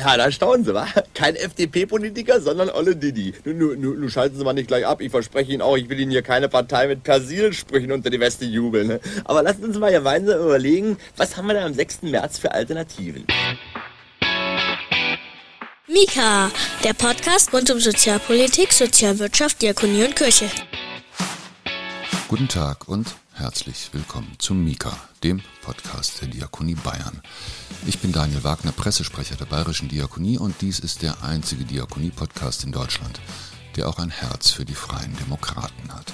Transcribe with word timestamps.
Ja, 0.00 0.16
da 0.16 0.32
staunen 0.32 0.64
Sie, 0.64 0.72
wa? 0.72 0.86
Kein 1.14 1.36
FDP-Politiker, 1.36 2.40
sondern 2.40 2.70
Olle 2.70 2.96
Didi. 2.96 3.34
Nun, 3.44 3.58
nun, 3.58 4.00
nun 4.00 4.10
schalten 4.10 4.38
Sie 4.38 4.42
mal 4.42 4.54
nicht 4.54 4.68
gleich 4.68 4.86
ab. 4.86 5.02
Ich 5.02 5.10
verspreche 5.10 5.52
Ihnen 5.52 5.60
auch, 5.60 5.76
ich 5.76 5.90
will 5.90 6.00
Ihnen 6.00 6.10
hier 6.10 6.22
keine 6.22 6.48
Partei 6.48 6.86
mit 6.86 7.02
Persilsprüchen 7.04 7.92
unter 7.92 8.08
die 8.08 8.18
Weste 8.18 8.46
jubeln. 8.46 8.86
Ne? 8.88 9.00
Aber 9.24 9.42
lassen 9.42 9.60
Sie 9.60 9.68
uns 9.68 9.78
mal 9.78 9.92
gemeinsam 9.92 10.40
überlegen, 10.40 10.96
was 11.18 11.36
haben 11.36 11.48
wir 11.48 11.54
da 11.54 11.66
am 11.66 11.74
6. 11.74 12.02
März 12.02 12.38
für 12.38 12.50
Alternativen? 12.52 13.26
Mika, 15.86 16.50
der 16.82 16.94
Podcast 16.94 17.52
rund 17.52 17.70
um 17.70 17.78
Sozialpolitik, 17.78 18.72
Sozialwirtschaft, 18.72 19.60
Diakonie 19.60 20.04
und 20.04 20.16
Kirche. 20.16 20.46
Guten 22.28 22.48
Tag 22.48 22.88
und 22.88 23.19
herzlich 23.40 23.88
willkommen 23.92 24.34
zum 24.36 24.62
Mika, 24.62 24.94
dem 25.24 25.40
Podcast 25.62 26.20
der 26.20 26.28
Diakonie 26.28 26.74
Bayern. 26.74 27.22
Ich 27.86 27.98
bin 27.98 28.12
Daniel 28.12 28.44
Wagner, 28.44 28.70
Pressesprecher 28.70 29.34
der 29.34 29.46
Bayerischen 29.46 29.88
Diakonie 29.88 30.36
und 30.36 30.60
dies 30.60 30.78
ist 30.78 31.00
der 31.00 31.24
einzige 31.24 31.64
Diakonie-Podcast 31.64 32.64
in 32.64 32.72
Deutschland, 32.72 33.18
der 33.76 33.88
auch 33.88 33.98
ein 33.98 34.10
Herz 34.10 34.50
für 34.50 34.66
die 34.66 34.74
Freien 34.74 35.16
Demokraten 35.16 35.90
hat. 35.90 36.12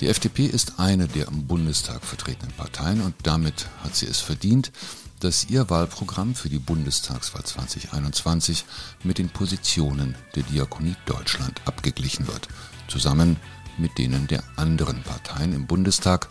Die 0.00 0.08
FDP 0.08 0.46
ist 0.46 0.80
eine 0.80 1.08
der 1.08 1.28
im 1.28 1.46
Bundestag 1.46 2.02
vertretenen 2.02 2.52
Parteien 2.52 3.02
und 3.02 3.14
damit 3.24 3.66
hat 3.84 3.94
sie 3.94 4.06
es 4.06 4.20
verdient, 4.20 4.72
dass 5.20 5.50
ihr 5.50 5.68
Wahlprogramm 5.68 6.34
für 6.34 6.48
die 6.48 6.58
Bundestagswahl 6.58 7.44
2021 7.44 8.64
mit 9.04 9.18
den 9.18 9.28
Positionen 9.28 10.14
der 10.34 10.44
Diakonie 10.44 10.96
Deutschland 11.04 11.60
abgeglichen 11.66 12.26
wird, 12.26 12.48
zusammen 12.88 13.36
mit 13.78 13.98
denen 13.98 14.26
der 14.26 14.42
anderen 14.56 15.02
Parteien 15.02 15.52
im 15.52 15.66
Bundestag, 15.66 16.28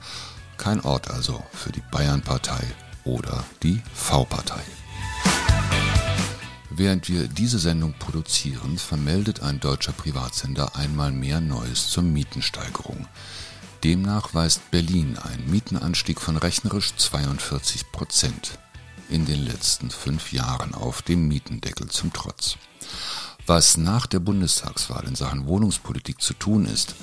kein 0.57 0.81
Ort 0.81 1.09
also 1.09 1.43
für 1.51 1.71
die 1.71 1.83
Bayernpartei 1.91 2.63
oder 3.03 3.43
die 3.63 3.81
V-Partei. 3.93 4.61
Während 6.69 7.07
wir 7.07 7.27
diese 7.27 7.59
Sendung 7.59 7.93
produzieren, 7.99 8.77
vermeldet 8.77 9.41
ein 9.41 9.61
deutscher 9.61 9.93
Privatsender 9.93 10.75
einmal 10.75 11.11
mehr 11.11 11.39
Neues 11.39 11.89
zur 11.89 12.03
Mietensteigerung. 12.03 13.07
Demnach 13.83 14.33
weist 14.33 14.71
Berlin 14.71 15.17
einen 15.17 15.49
Mietenanstieg 15.49 16.19
von 16.19 16.35
rechnerisch 16.35 16.95
42 16.97 17.91
Prozent 17.91 18.59
in 19.09 19.25
den 19.25 19.45
letzten 19.45 19.89
fünf 19.89 20.33
Jahren 20.33 20.73
auf, 20.73 21.01
dem 21.01 21.27
Mietendeckel 21.27 21.87
zum 21.89 22.11
Trotz. 22.11 22.57
Was 23.47 23.77
nach 23.77 24.07
der 24.07 24.19
Bundestagswahl 24.19 25.05
in 25.07 25.13
Sachen 25.13 25.45
Wohnungspolitik 25.45 26.19
zu 26.19 26.33
tun 26.33 26.65
ist 26.65 26.95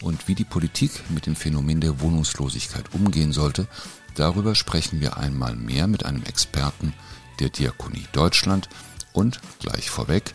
und 0.00 0.28
wie 0.28 0.34
die 0.34 0.44
Politik 0.44 0.92
mit 1.10 1.26
dem 1.26 1.36
Phänomen 1.36 1.82
der 1.82 2.00
Wohnungslosigkeit 2.00 2.94
umgehen 2.94 3.32
sollte, 3.32 3.68
darüber 4.14 4.54
sprechen 4.54 5.02
wir 5.02 5.18
einmal 5.18 5.54
mehr 5.54 5.86
mit 5.88 6.06
einem 6.06 6.22
Experten 6.24 6.94
der 7.38 7.50
Diakonie 7.50 8.06
Deutschland. 8.12 8.70
Und 9.12 9.40
gleich 9.58 9.90
vorweg, 9.90 10.32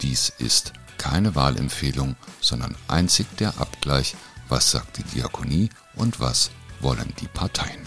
dies 0.00 0.32
ist 0.38 0.72
keine 0.96 1.34
Wahlempfehlung, 1.34 2.16
sondern 2.40 2.74
einzig 2.88 3.26
der 3.38 3.60
Abgleich, 3.60 4.14
was 4.48 4.70
sagt 4.70 4.96
die 4.96 5.02
Diakonie 5.02 5.68
und 5.94 6.20
was 6.20 6.50
wollen 6.80 7.12
die 7.20 7.28
Parteien. 7.28 7.80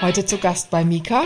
Heute 0.00 0.26
zu 0.26 0.38
Gast 0.38 0.70
bei 0.70 0.84
Mika. 0.84 1.22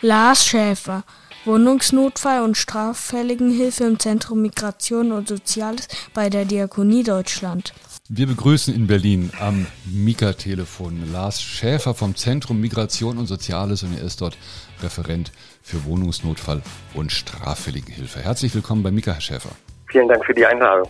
Lars 0.00 0.46
Schäfer, 0.46 1.04
Wohnungsnotfall 1.44 2.42
und 2.42 2.56
Straffälligenhilfe 2.56 3.84
im 3.84 3.98
Zentrum 3.98 4.40
Migration 4.40 5.12
und 5.12 5.28
Soziales 5.28 5.88
bei 6.14 6.30
der 6.30 6.46
Diakonie 6.46 7.02
Deutschland. 7.02 7.74
Wir 8.08 8.26
begrüßen 8.26 8.74
in 8.74 8.86
Berlin 8.86 9.30
am 9.40 9.66
Mika-Telefon 9.84 11.12
Lars 11.12 11.42
Schäfer 11.42 11.94
vom 11.94 12.16
Zentrum 12.16 12.60
Migration 12.60 13.18
und 13.18 13.26
Soziales 13.26 13.82
und 13.82 13.96
er 13.96 14.04
ist 14.04 14.22
dort 14.22 14.38
Referent 14.82 15.32
für 15.62 15.84
Wohnungsnotfall 15.84 16.62
und 16.94 17.12
Straffälligenhilfe. 17.12 18.20
Herzlich 18.20 18.54
willkommen 18.54 18.82
bei 18.82 18.90
Mika, 18.90 19.12
Herr 19.12 19.20
Schäfer. 19.20 19.50
Vielen 19.90 20.08
Dank 20.08 20.24
für 20.24 20.34
die 20.34 20.46
Einladung. 20.46 20.88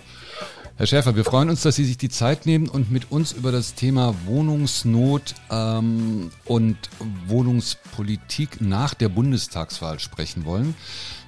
Herr 0.77 0.89
Schäfer, 0.89 1.15
wir 1.15 1.25
freuen 1.25 1.51
uns, 1.51 1.63
dass 1.63 1.77
Sie 1.77 1.85
sich 1.85 1.99
die 1.99 2.09
Zeit 2.09 2.47
nehmen 2.47 2.69
und 2.69 2.91
mit 2.91 3.13
uns 3.13 3.31
über 3.31 3.53
das 3.53 3.75
Thema 3.75 4.13
Wohnungsnot 4.27 5.37
ähm, 5.49 6.33
und 6.47 6.77
Wohnungspolitik 7.29 8.61
nach 8.61 8.93
der 8.93 9.09
Bundestagswahl 9.09 10.01
sprechen 10.01 10.45
wollen. 10.45 10.75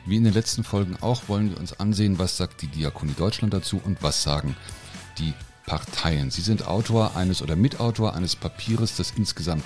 Wie 0.04 0.16
in 0.16 0.24
den 0.24 0.34
letzten 0.34 0.64
Folgen 0.64 0.96
auch 1.00 1.28
wollen 1.28 1.50
wir 1.50 1.60
uns 1.60 1.78
ansehen, 1.78 2.18
was 2.18 2.36
sagt 2.36 2.60
die 2.60 2.66
Diakonie 2.66 3.14
Deutschland 3.16 3.54
dazu 3.54 3.80
und 3.84 4.02
was 4.02 4.24
sagen 4.24 4.56
die 5.18 5.32
Parteien. 5.64 6.32
Sie 6.32 6.42
sind 6.42 6.66
Autor 6.66 7.14
eines 7.14 7.40
oder 7.40 7.54
Mitautor 7.54 8.14
eines 8.16 8.34
Papieres, 8.34 8.96
das 8.96 9.12
insgesamt 9.12 9.64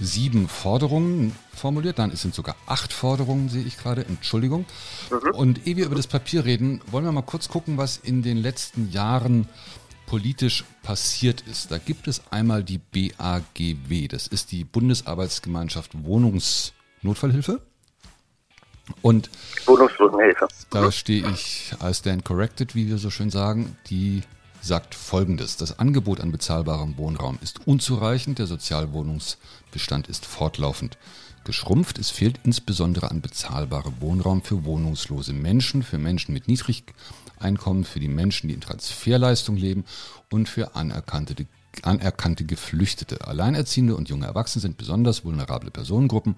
sieben 0.00 0.48
Forderungen 0.48 1.34
formuliert. 1.54 1.98
Nein, 1.98 2.10
es 2.10 2.22
sind 2.22 2.34
sogar 2.34 2.56
acht 2.66 2.92
Forderungen, 2.92 3.48
sehe 3.48 3.62
ich 3.62 3.76
gerade. 3.76 4.04
Entschuldigung. 4.04 4.64
Mhm. 5.10 5.34
Und 5.34 5.66
ehe 5.66 5.76
wir 5.76 5.86
über 5.86 5.94
das 5.94 6.06
Papier 6.06 6.44
reden, 6.44 6.80
wollen 6.90 7.04
wir 7.04 7.12
mal 7.12 7.22
kurz 7.22 7.48
gucken, 7.48 7.76
was 7.76 7.96
in 7.96 8.22
den 8.22 8.38
letzten 8.38 8.90
Jahren 8.90 9.46
politisch 10.06 10.64
passiert 10.82 11.42
ist. 11.42 11.70
Da 11.70 11.78
gibt 11.78 12.08
es 12.08 12.22
einmal 12.30 12.64
die 12.64 12.78
BAGW. 12.78 14.08
Das 14.08 14.26
ist 14.26 14.50
die 14.50 14.64
Bundesarbeitsgemeinschaft 14.64 15.92
Wohnungsnotfallhilfe. 16.04 17.60
Und 19.02 19.30
Wohnungsnotfallhilfe. 19.66 20.48
Da 20.70 20.90
stehe 20.90 21.28
ich 21.30 21.72
als 21.78 21.98
stand 21.98 22.24
corrected, 22.24 22.74
wie 22.74 22.88
wir 22.88 22.98
so 22.98 23.10
schön 23.10 23.30
sagen. 23.30 23.76
Die 23.88 24.22
sagt 24.60 24.94
Folgendes. 24.94 25.56
Das 25.56 25.78
Angebot 25.78 26.20
an 26.20 26.32
bezahlbarem 26.32 26.96
Wohnraum 26.96 27.38
ist 27.42 27.66
unzureichend, 27.66 28.38
der 28.38 28.46
Sozialwohnungsbestand 28.46 30.08
ist 30.08 30.26
fortlaufend 30.26 30.98
geschrumpft. 31.44 31.98
Es 31.98 32.10
fehlt 32.10 32.40
insbesondere 32.44 33.10
an 33.10 33.20
bezahlbarem 33.20 33.94
Wohnraum 34.00 34.42
für 34.42 34.64
wohnungslose 34.64 35.32
Menschen, 35.32 35.82
für 35.82 35.98
Menschen 35.98 36.34
mit 36.34 36.48
Niedrigeinkommen, 36.48 37.84
für 37.84 38.00
die 38.00 38.08
Menschen, 38.08 38.48
die 38.48 38.54
in 38.54 38.60
Transferleistung 38.60 39.56
leben 39.56 39.84
und 40.30 40.48
für 40.48 40.74
anerkannte, 40.74 41.34
anerkannte 41.82 42.44
Geflüchtete. 42.44 43.26
Alleinerziehende 43.26 43.96
und 43.96 44.08
junge 44.08 44.26
Erwachsene 44.26 44.62
sind 44.62 44.76
besonders 44.76 45.24
vulnerable 45.24 45.70
Personengruppen 45.70 46.36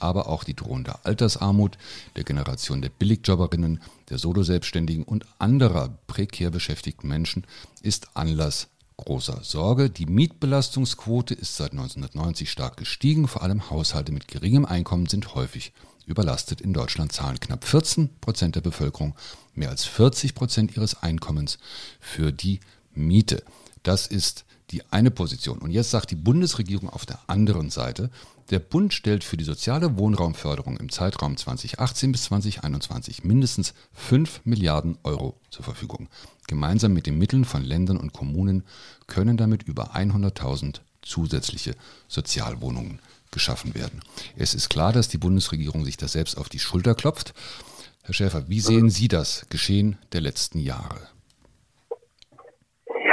aber 0.00 0.28
auch 0.28 0.44
die 0.44 0.56
drohende 0.56 1.04
Altersarmut 1.04 1.78
der 2.16 2.24
Generation 2.24 2.82
der 2.82 2.88
Billigjobberinnen, 2.88 3.80
der 4.08 4.18
Solo-Selbstständigen 4.18 5.04
und 5.04 5.26
anderer 5.38 5.90
prekär 6.06 6.50
beschäftigten 6.50 7.06
Menschen 7.06 7.46
ist 7.82 8.16
Anlass 8.16 8.68
großer 8.96 9.40
Sorge. 9.42 9.88
Die 9.88 10.06
Mietbelastungsquote 10.06 11.34
ist 11.34 11.56
seit 11.56 11.72
1990 11.72 12.50
stark 12.50 12.76
gestiegen. 12.76 13.28
Vor 13.28 13.42
allem 13.42 13.70
Haushalte 13.70 14.12
mit 14.12 14.28
geringem 14.28 14.64
Einkommen 14.64 15.06
sind 15.06 15.34
häufig 15.34 15.72
überlastet. 16.06 16.60
In 16.60 16.72
Deutschland 16.72 17.12
zahlen 17.12 17.40
knapp 17.40 17.64
14 17.64 18.10
Prozent 18.20 18.56
der 18.56 18.60
Bevölkerung 18.60 19.14
mehr 19.54 19.70
als 19.70 19.84
40 19.84 20.34
Prozent 20.34 20.76
ihres 20.76 21.02
Einkommens 21.02 21.58
für 21.98 22.32
die 22.32 22.60
Miete. 22.94 23.42
Das 23.82 24.06
ist 24.06 24.44
die 24.70 24.82
eine 24.90 25.10
Position. 25.10 25.58
Und 25.58 25.70
jetzt 25.70 25.90
sagt 25.90 26.10
die 26.10 26.16
Bundesregierung 26.16 26.88
auf 26.88 27.06
der 27.06 27.18
anderen 27.26 27.70
Seite, 27.70 28.10
der 28.50 28.58
Bund 28.58 28.92
stellt 28.92 29.24
für 29.24 29.36
die 29.36 29.44
soziale 29.44 29.96
Wohnraumförderung 29.96 30.76
im 30.76 30.90
Zeitraum 30.90 31.36
2018 31.36 32.12
bis 32.12 32.24
2021 32.24 33.24
mindestens 33.24 33.74
5 33.92 34.42
Milliarden 34.44 34.98
Euro 35.04 35.38
zur 35.50 35.64
Verfügung. 35.64 36.08
Gemeinsam 36.46 36.92
mit 36.92 37.06
den 37.06 37.18
Mitteln 37.18 37.44
von 37.44 37.62
Ländern 37.62 37.96
und 37.96 38.12
Kommunen 38.12 38.64
können 39.06 39.36
damit 39.36 39.62
über 39.62 39.94
100.000 39.94 40.80
zusätzliche 41.02 41.74
Sozialwohnungen 42.08 42.98
geschaffen 43.30 43.74
werden. 43.74 44.02
Es 44.36 44.54
ist 44.54 44.68
klar, 44.68 44.92
dass 44.92 45.08
die 45.08 45.18
Bundesregierung 45.18 45.84
sich 45.84 45.96
das 45.96 46.12
selbst 46.12 46.36
auf 46.36 46.48
die 46.48 46.58
Schulter 46.58 46.94
klopft. 46.94 47.32
Herr 48.02 48.14
Schäfer, 48.14 48.48
wie 48.48 48.60
sehen 48.60 48.90
Sie 48.90 49.08
das 49.08 49.46
Geschehen 49.50 49.96
der 50.12 50.20
letzten 50.20 50.58
Jahre? 50.58 51.08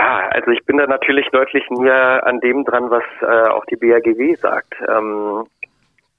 Ja, 0.07 0.29
also 0.29 0.51
ich 0.51 0.63
bin 0.63 0.77
da 0.77 0.87
natürlich 0.87 1.27
deutlich 1.31 1.69
näher 1.69 2.25
an 2.25 2.39
dem 2.39 2.63
dran, 2.63 2.89
was 2.89 3.03
äh, 3.23 3.49
auch 3.49 3.65
die 3.65 3.75
BAGW 3.75 4.35
sagt. 4.35 4.73
Ähm, 4.87 5.45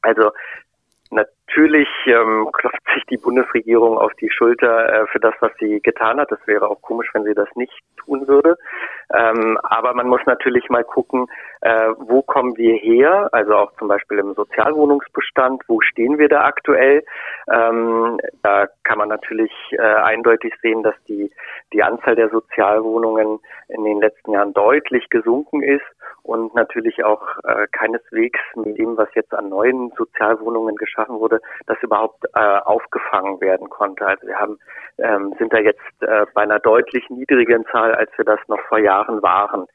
also 0.03 0.31
Natürlich 1.48 1.88
ähm, 2.06 2.47
klopft 2.53 2.83
sich 2.95 3.03
die 3.06 3.16
Bundesregierung 3.16 3.97
auf 3.97 4.12
die 4.21 4.30
Schulter 4.30 4.92
äh, 4.92 5.06
für 5.06 5.18
das, 5.18 5.34
was 5.41 5.50
sie 5.59 5.80
getan 5.80 6.21
hat. 6.21 6.30
Das 6.30 6.39
wäre 6.47 6.68
auch 6.68 6.83
komisch, 6.83 7.09
wenn 7.15 7.24
sie 7.24 7.33
das 7.33 7.48
nicht 7.54 7.72
tun 7.97 8.28
würde. 8.28 8.56
Ähm, 9.15 9.59
aber 9.62 9.95
man 9.95 10.09
muss 10.09 10.21
natürlich 10.27 10.68
mal 10.68 10.84
gucken, 10.84 11.27
äh, 11.62 11.89
wo 11.97 12.21
kommen 12.21 12.54
wir 12.59 12.74
her? 12.74 13.30
Also 13.33 13.54
auch 13.54 13.72
zum 13.78 13.89
Beispiel 13.89 14.18
im 14.18 14.34
Sozialwohnungsbestand, 14.34 15.62
wo 15.68 15.80
stehen 15.80 16.18
wir 16.18 16.28
da 16.28 16.45
aktuell? 16.45 17.03
Ähm, 17.51 18.21
da 18.42 18.66
kann 18.84 18.98
man 18.98 19.09
natürlich 19.09 19.53
äh, 19.72 19.80
eindeutig 19.80 20.53
sehen, 20.60 20.83
dass 20.83 20.97
die, 21.09 21.33
die 21.72 21.83
Anzahl 21.83 22.15
der 22.15 22.28
Sozialwohnungen 22.28 23.41
in 23.68 23.84
den 23.84 24.01
letzten 24.01 24.33
Jahren 24.33 24.53
deutlich 24.53 25.09
gesunken 25.09 25.62
ist 25.62 25.86
und 26.28 26.54
natürlich 26.54 27.03
auch 27.04 27.22
äh, 27.45 27.66
keineswegs 27.72 28.39
mit 28.54 28.77
dem, 28.77 28.98
was 28.98 29.09
jetzt 29.15 29.33
an 29.33 29.48
neuen 29.48 29.91
Sozialwohnungen 29.97 30.77
geschaffen 30.77 31.19
wurde, 31.19 31.41
das 31.66 31.78
überhaupt 31.83 32.22
äh, 32.34 32.39
aufgefangen 32.39 33.41
werden 33.41 33.71
konnte. 33.71 34.07
Also 34.07 34.27
wir 34.27 34.39
haben 34.39 34.59
ähm, 34.98 35.34
sind 35.39 35.53
da 35.53 35.59
jetzt 35.59 35.80
äh, 36.01 36.27
bei 36.34 36.42
einer 36.42 36.59
deutlich 36.59 37.09
niedrigen 37.09 37.65
Zahl, 37.72 37.95
als 37.95 38.10
wir 38.16 38.27
das 38.27 38.41
noch 38.48 38.60
vor 38.69 38.78
Jahren 38.78 39.22
waren. 39.22 39.66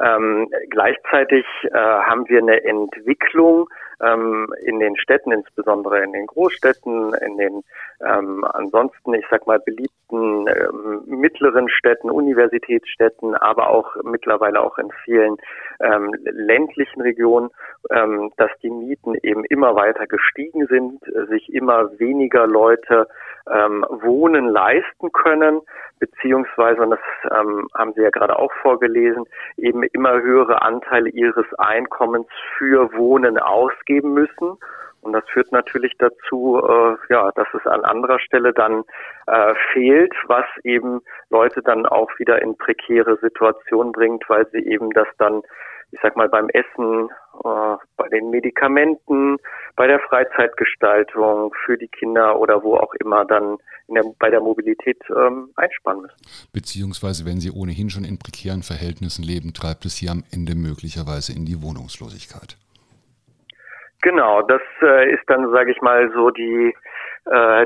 Ähm, 0.00 0.48
gleichzeitig 0.70 1.44
äh, 1.64 1.76
haben 1.76 2.26
wir 2.28 2.38
eine 2.38 2.64
Entwicklung 2.64 3.68
ähm, 4.00 4.52
in 4.62 4.78
den 4.80 4.96
Städten, 4.96 5.32
insbesondere 5.32 6.02
in 6.02 6.12
den 6.12 6.26
Großstädten, 6.26 7.14
in 7.14 7.36
den 7.36 7.64
ähm, 8.06 8.44
ansonsten, 8.44 9.14
ich 9.14 9.24
sag 9.30 9.46
mal, 9.46 9.58
beliebten 9.58 10.46
ähm, 10.46 11.02
mittleren 11.06 11.68
Städten, 11.68 12.10
Universitätsstädten, 12.10 13.34
aber 13.34 13.70
auch 13.70 13.96
mittlerweile 14.04 14.60
auch 14.60 14.78
in 14.78 14.90
vielen 15.04 15.36
ähm, 15.98 16.14
ländlichen 16.24 17.02
Regionen, 17.02 17.50
ähm, 17.90 18.32
dass 18.36 18.50
die 18.62 18.70
Mieten 18.70 19.14
eben 19.22 19.44
immer 19.44 19.74
weiter 19.74 20.06
gestiegen 20.06 20.66
sind, 20.66 21.00
sich 21.28 21.52
immer 21.52 21.98
weniger 21.98 22.46
Leute 22.46 23.06
ähm, 23.50 23.84
Wohnen 23.88 24.48
leisten 24.48 25.12
können, 25.12 25.60
beziehungsweise, 25.98 26.82
und 26.82 26.90
das 26.90 27.00
ähm, 27.30 27.68
haben 27.74 27.92
Sie 27.94 28.02
ja 28.02 28.10
gerade 28.10 28.38
auch 28.38 28.52
vorgelesen, 28.62 29.24
eben 29.56 29.82
immer 29.82 30.20
höhere 30.20 30.62
Anteile 30.62 31.10
ihres 31.10 31.46
Einkommens 31.58 32.28
für 32.56 32.92
Wohnen 32.94 33.38
ausgeben 33.38 34.14
müssen. 34.14 34.58
Und 35.00 35.12
das 35.12 35.24
führt 35.32 35.52
natürlich 35.52 35.94
dazu, 35.98 36.60
äh, 36.60 36.96
ja, 37.12 37.30
dass 37.34 37.46
es 37.54 37.66
an 37.66 37.84
anderer 37.84 38.18
Stelle 38.18 38.52
dann 38.52 38.84
äh, 39.26 39.54
fehlt, 39.72 40.12
was 40.26 40.44
eben 40.64 41.00
Leute 41.30 41.62
dann 41.62 41.86
auch 41.86 42.10
wieder 42.18 42.42
in 42.42 42.56
prekäre 42.56 43.16
Situationen 43.18 43.92
bringt, 43.92 44.28
weil 44.28 44.46
sie 44.50 44.66
eben 44.66 44.90
das 44.90 45.06
dann 45.18 45.42
ich 45.90 45.98
sag 46.02 46.16
mal, 46.16 46.28
beim 46.28 46.48
Essen, 46.50 47.08
äh, 47.44 47.76
bei 47.96 48.08
den 48.08 48.30
Medikamenten, 48.30 49.38
bei 49.76 49.86
der 49.86 50.00
Freizeitgestaltung 50.00 51.54
für 51.64 51.78
die 51.78 51.88
Kinder 51.88 52.38
oder 52.38 52.62
wo 52.62 52.76
auch 52.76 52.92
immer 52.94 53.24
dann 53.24 53.58
der, 53.88 54.02
bei 54.18 54.30
der 54.30 54.40
Mobilität 54.40 54.98
ähm, 55.10 55.50
einsparen 55.56 56.02
müssen. 56.02 56.16
Beziehungsweise, 56.52 57.24
wenn 57.24 57.40
sie 57.40 57.50
ohnehin 57.50 57.90
schon 57.90 58.04
in 58.04 58.18
prekären 58.18 58.62
Verhältnissen 58.62 59.22
leben, 59.22 59.54
treibt 59.54 59.86
es 59.86 59.96
sie 59.96 60.08
am 60.08 60.24
Ende 60.30 60.54
möglicherweise 60.54 61.32
in 61.32 61.46
die 61.46 61.62
Wohnungslosigkeit. 61.62 62.56
Genau, 64.02 64.42
das 64.42 64.62
äh, 64.82 65.12
ist 65.12 65.24
dann, 65.26 65.50
sage 65.50 65.72
ich 65.72 65.80
mal, 65.80 66.10
so 66.12 66.30
die 66.30 66.74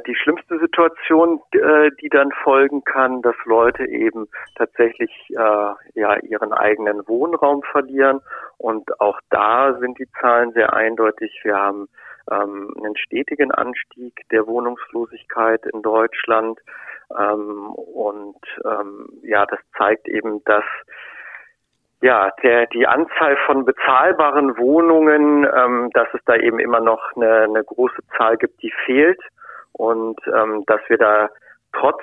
die 0.07 0.15
schlimmste 0.17 0.59
Situation, 0.59 1.41
äh, 1.53 1.91
die 2.01 2.09
dann 2.09 2.33
folgen 2.43 2.83
kann, 2.85 3.23
dass 3.23 3.37
Leute 3.45 3.87
eben 3.87 4.29
tatsächlich 4.57 5.11
äh, 5.31 5.75
ja 5.95 6.17
ihren 6.23 6.53
eigenen 6.53 7.07
Wohnraum 7.07 7.63
verlieren. 7.63 8.21
Und 8.59 9.01
auch 9.01 9.21
da 9.31 9.79
sind 9.79 9.99
die 9.99 10.09
Zahlen 10.21 10.53
sehr 10.53 10.73
eindeutig. 10.73 11.39
Wir 11.45 11.57
haben 11.57 11.89
ähm, 12.31 12.75
einen 12.77 12.97
stetigen 12.97 13.53
Anstieg 13.53 14.23
der 14.31 14.47
Wohnungslosigkeit 14.47 15.65
in 15.67 15.83
Deutschland. 15.83 16.59
Ähm, 17.17 17.73
und 17.73 18.41
ähm, 18.65 19.09
ja, 19.23 19.47
das 19.47 19.61
zeigt 19.77 20.09
eben, 20.09 20.43
dass 20.45 20.65
ja, 22.01 22.33
der, 22.43 22.67
die 22.67 22.87
Anzahl 22.89 23.37
von 23.47 23.65
bezahlbaren 23.65 24.59
Wohnungen, 24.59 25.47
ähm, 25.57 25.91
dass 25.95 26.09
es 26.15 26.21
da 26.27 26.35
eben 26.35 26.59
immer 26.59 26.81
noch 26.81 27.15
eine, 27.15 27.43
eine 27.43 27.63
große 27.63 28.03
Zahl 28.17 28.37
gibt, 28.37 28.61
die 28.61 28.73
fehlt 28.85 29.21
und 29.73 30.19
ähm, 30.27 30.65
dass 30.67 30.81
wir 30.89 30.99
da 30.99 31.31
trotz 31.73 32.03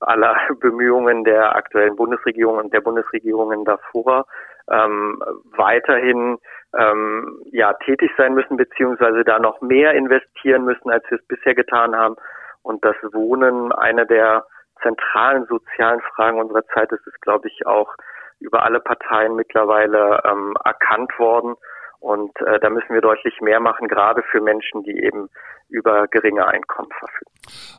aller 0.00 0.36
Bemühungen 0.60 1.24
der 1.24 1.56
aktuellen 1.56 1.96
Bundesregierung 1.96 2.58
und 2.58 2.72
der 2.72 2.80
Bundesregierungen 2.80 3.64
davor 3.64 4.26
ähm, 4.70 5.22
weiterhin 5.56 6.38
ähm, 6.76 7.40
ja 7.52 7.72
tätig 7.84 8.10
sein 8.16 8.34
müssen 8.34 8.56
beziehungsweise 8.56 9.24
da 9.24 9.38
noch 9.38 9.60
mehr 9.60 9.94
investieren 9.94 10.64
müssen, 10.64 10.90
als 10.90 11.04
wir 11.10 11.18
es 11.18 11.26
bisher 11.26 11.54
getan 11.54 11.94
haben. 11.94 12.16
Und 12.62 12.84
das 12.84 12.96
Wohnen 13.12 13.72
eine 13.72 14.06
der 14.06 14.44
zentralen 14.82 15.46
sozialen 15.46 16.00
Fragen 16.00 16.40
unserer 16.40 16.66
Zeit 16.74 16.90
ist, 16.92 17.06
ist 17.06 17.20
glaube 17.22 17.48
ich 17.48 17.66
auch 17.66 17.94
über 18.40 18.64
alle 18.64 18.80
Parteien 18.80 19.36
mittlerweile 19.36 20.20
ähm, 20.24 20.54
erkannt 20.64 21.16
worden 21.18 21.54
und 22.00 22.30
äh, 22.40 22.58
da 22.60 22.70
müssen 22.70 22.94
wir 22.94 23.00
deutlich 23.00 23.40
mehr 23.40 23.60
machen, 23.60 23.88
gerade 23.88 24.22
für 24.30 24.40
Menschen, 24.40 24.82
die 24.82 24.98
eben 25.02 25.28
über 25.68 26.06
geringe 26.08 26.46
Einkommen 26.46 26.90
verfügen. 26.98 27.30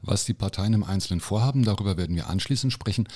Was 0.01 0.25
die 0.25 0.33
Parteien 0.33 0.73
im 0.73 0.83
Einzelnen 0.83 1.21
vorhaben, 1.21 1.63
darüber 1.63 1.97
werden 1.97 2.15
wir 2.15 2.29
anschließend 2.29 2.73
sprechen. 2.73 3.07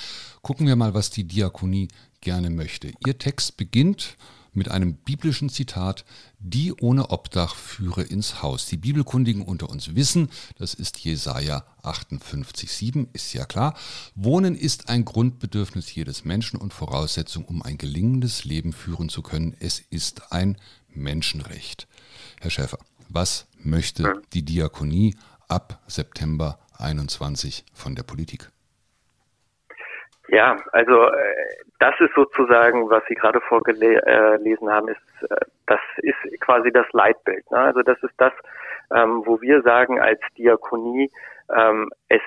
Gucken 0.42 0.68
wir 0.68 0.76
mal, 0.76 0.94
was 0.94 1.10
die 1.10 1.28
Diakonie 1.28 1.90
gerne 2.22 2.50
möchte. 2.50 2.92
Ihr 3.06 3.18
Text 3.18 3.58
beginnt 3.58 4.18
mit 4.54 4.70
einem 4.70 4.96
biblischen 4.96 5.50
Zitat, 5.50 6.06
die 6.40 6.74
ohne 6.74 7.10
Obdach 7.10 7.56
führe 7.56 8.04
ins 8.04 8.42
Haus. 8.42 8.66
Die 8.66 8.78
Bibelkundigen 8.78 9.44
unter 9.44 9.70
uns 9.70 9.96
wissen, 9.96 10.30
das 10.58 10.74
ist 10.74 11.00
Jesaja 11.00 11.64
58,7, 11.84 13.08
ist 13.14 13.34
ja 13.34 13.46
klar. 13.46 13.76
Wohnen 14.16 14.56
ist 14.56 14.90
ein 14.90 15.06
Grundbedürfnis 15.06 15.94
jedes 15.94 16.26
Menschen 16.26 16.60
und 16.60 16.74
Voraussetzung, 16.74 17.46
um 17.46 17.62
ein 17.62 17.78
gelingendes 17.78 18.44
Leben 18.44 18.74
führen 18.74 19.10
zu 19.10 19.22
können. 19.22 19.56
Es 19.60 19.80
ist 19.80 20.32
ein 20.34 20.58
Menschenrecht. 20.90 21.88
Herr 22.40 22.52
Schäfer, 22.52 22.80
was 23.08 23.48
möchte 23.58 24.22
die 24.34 24.44
Diakonie 24.44 25.16
ab 25.48 25.82
September 25.88 26.60
21 26.78 27.66
von 27.74 27.96
der 27.96 28.04
Politik? 28.04 28.52
Ja, 30.32 30.56
also 30.72 31.08
äh, 31.08 31.36
das 31.80 31.94
ist 32.00 32.14
sozusagen, 32.16 32.90
was 32.90 33.04
Sie 33.10 33.16
gerade 33.16 33.42
vorgelesen 33.42 34.72
haben, 34.72 34.88
ist 34.88 35.30
äh, 35.30 35.36
das 35.68 35.80
ist 35.98 36.40
quasi 36.40 36.72
das 36.72 36.86
Leitbild. 36.94 37.50
Ne? 37.52 37.58
Also 37.58 37.82
das 37.82 38.02
ist 38.02 38.14
das, 38.18 38.32
ähm, 38.96 39.24
wo 39.26 39.42
wir 39.42 39.62
sagen 39.62 40.00
als 40.00 40.22
Diakonie, 40.38 41.12
ähm, 41.54 41.90
es 42.08 42.22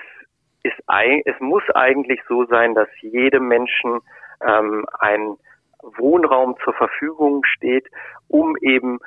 ist 0.61 0.75
es 0.87 1.39
muss 1.39 1.63
eigentlich 1.73 2.21
so 2.27 2.45
sein, 2.45 2.75
dass 2.75 2.89
jedem 3.01 3.47
Menschen 3.47 4.01
ähm, 4.47 4.85
ein 4.99 5.35
Wohnraum 5.81 6.55
zur 6.63 6.73
Verfügung 6.73 7.43
steht, 7.45 7.87
um 8.27 8.55
eben, 8.61 8.99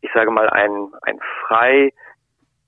ich 0.00 0.10
sage 0.12 0.30
mal, 0.30 0.48
ein, 0.50 0.92
ein 1.02 1.18
frei 1.42 1.92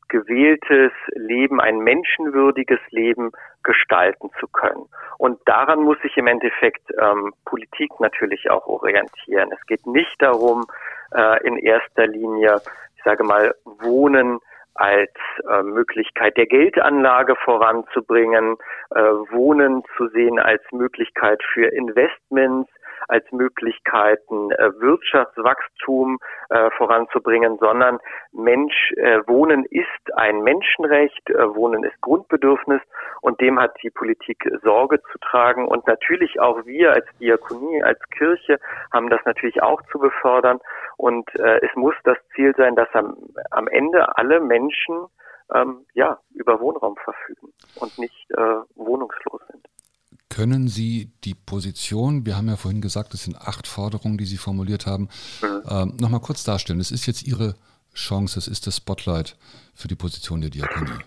gewähltes 0.08 0.92
Leben, 1.14 1.60
ein 1.60 1.78
menschenwürdiges 1.78 2.80
Leben 2.90 3.32
gestalten 3.62 4.30
zu 4.38 4.46
können. 4.48 4.86
Und 5.18 5.40
daran 5.46 5.82
muss 5.82 6.00
sich 6.02 6.16
im 6.16 6.26
Endeffekt 6.26 6.82
ähm, 7.00 7.32
Politik 7.44 7.90
natürlich 8.00 8.50
auch 8.50 8.66
orientieren. 8.66 9.50
Es 9.52 9.66
geht 9.66 9.86
nicht 9.86 10.16
darum, 10.20 10.66
äh, 11.14 11.44
in 11.46 11.58
erster 11.58 12.06
Linie, 12.06 12.60
ich 12.96 13.02
sage 13.02 13.24
mal, 13.24 13.54
Wohnen 13.64 14.38
als 14.74 15.12
äh, 15.50 15.62
Möglichkeit 15.62 16.36
der 16.36 16.46
Geldanlage 16.46 17.34
voranzubringen, 17.44 18.56
äh, 18.94 19.00
Wohnen 19.00 19.82
zu 19.96 20.08
sehen 20.08 20.38
als 20.38 20.62
Möglichkeit 20.70 21.42
für 21.52 21.66
Investments, 21.66 22.70
als 23.08 23.24
Möglichkeiten, 23.32 24.50
äh, 24.52 24.70
Wirtschaftswachstum 24.80 26.18
äh, 26.50 26.70
voranzubringen, 26.76 27.58
sondern 27.58 27.98
Mensch, 28.32 28.92
äh, 28.96 29.20
Wohnen 29.26 29.64
ist 29.64 29.86
ein 30.16 30.42
Menschenrecht, 30.42 31.30
äh, 31.30 31.54
Wohnen 31.54 31.84
ist 31.84 32.00
Grundbedürfnis 32.00 32.80
und 33.20 33.40
dem 33.40 33.58
hat 33.58 33.74
die 33.82 33.90
Politik 33.90 34.48
Sorge 34.62 35.00
zu 35.12 35.18
tragen 35.18 35.66
und 35.66 35.86
natürlich 35.86 36.40
auch 36.40 36.64
wir 36.66 36.92
als 36.92 37.06
Diakonie, 37.20 37.82
als 37.82 38.00
Kirche 38.10 38.58
haben 38.92 39.10
das 39.10 39.20
natürlich 39.24 39.62
auch 39.62 39.82
zu 39.90 39.98
befördern 39.98 40.60
und 40.96 41.28
äh, 41.36 41.60
es 41.64 41.74
muss 41.74 41.94
das 42.04 42.18
Ziel 42.34 42.54
sein, 42.56 42.76
dass 42.76 42.88
am, 42.94 43.16
am 43.50 43.68
Ende 43.68 44.16
alle 44.16 44.40
Menschen 44.40 45.06
ähm, 45.54 45.86
ja 45.94 46.18
über 46.34 46.60
Wohnraum 46.60 46.96
verfügen 46.96 47.52
und 47.80 47.98
nicht 47.98 48.30
äh, 48.30 48.60
wohnungslos 48.74 49.40
sind. 49.50 49.65
Können 50.36 50.68
Sie 50.68 51.08
die 51.24 51.34
Position, 51.34 52.26
wir 52.26 52.36
haben 52.36 52.48
ja 52.48 52.56
vorhin 52.56 52.82
gesagt, 52.82 53.14
es 53.14 53.24
sind 53.24 53.36
acht 53.40 53.66
Forderungen, 53.66 54.18
die 54.18 54.26
Sie 54.26 54.36
formuliert 54.36 54.86
haben, 54.86 55.08
mhm. 55.40 55.62
ähm, 55.70 55.96
nochmal 55.98 56.20
kurz 56.20 56.44
darstellen? 56.44 56.78
Es 56.78 56.90
ist 56.90 57.06
jetzt 57.06 57.26
Ihre 57.26 57.54
Chance, 57.94 58.38
es 58.38 58.46
ist 58.46 58.66
das 58.66 58.76
Spotlight 58.76 59.38
für 59.74 59.88
die 59.88 59.94
Position 59.94 60.42
der 60.42 60.50
Diakonie. 60.50 61.00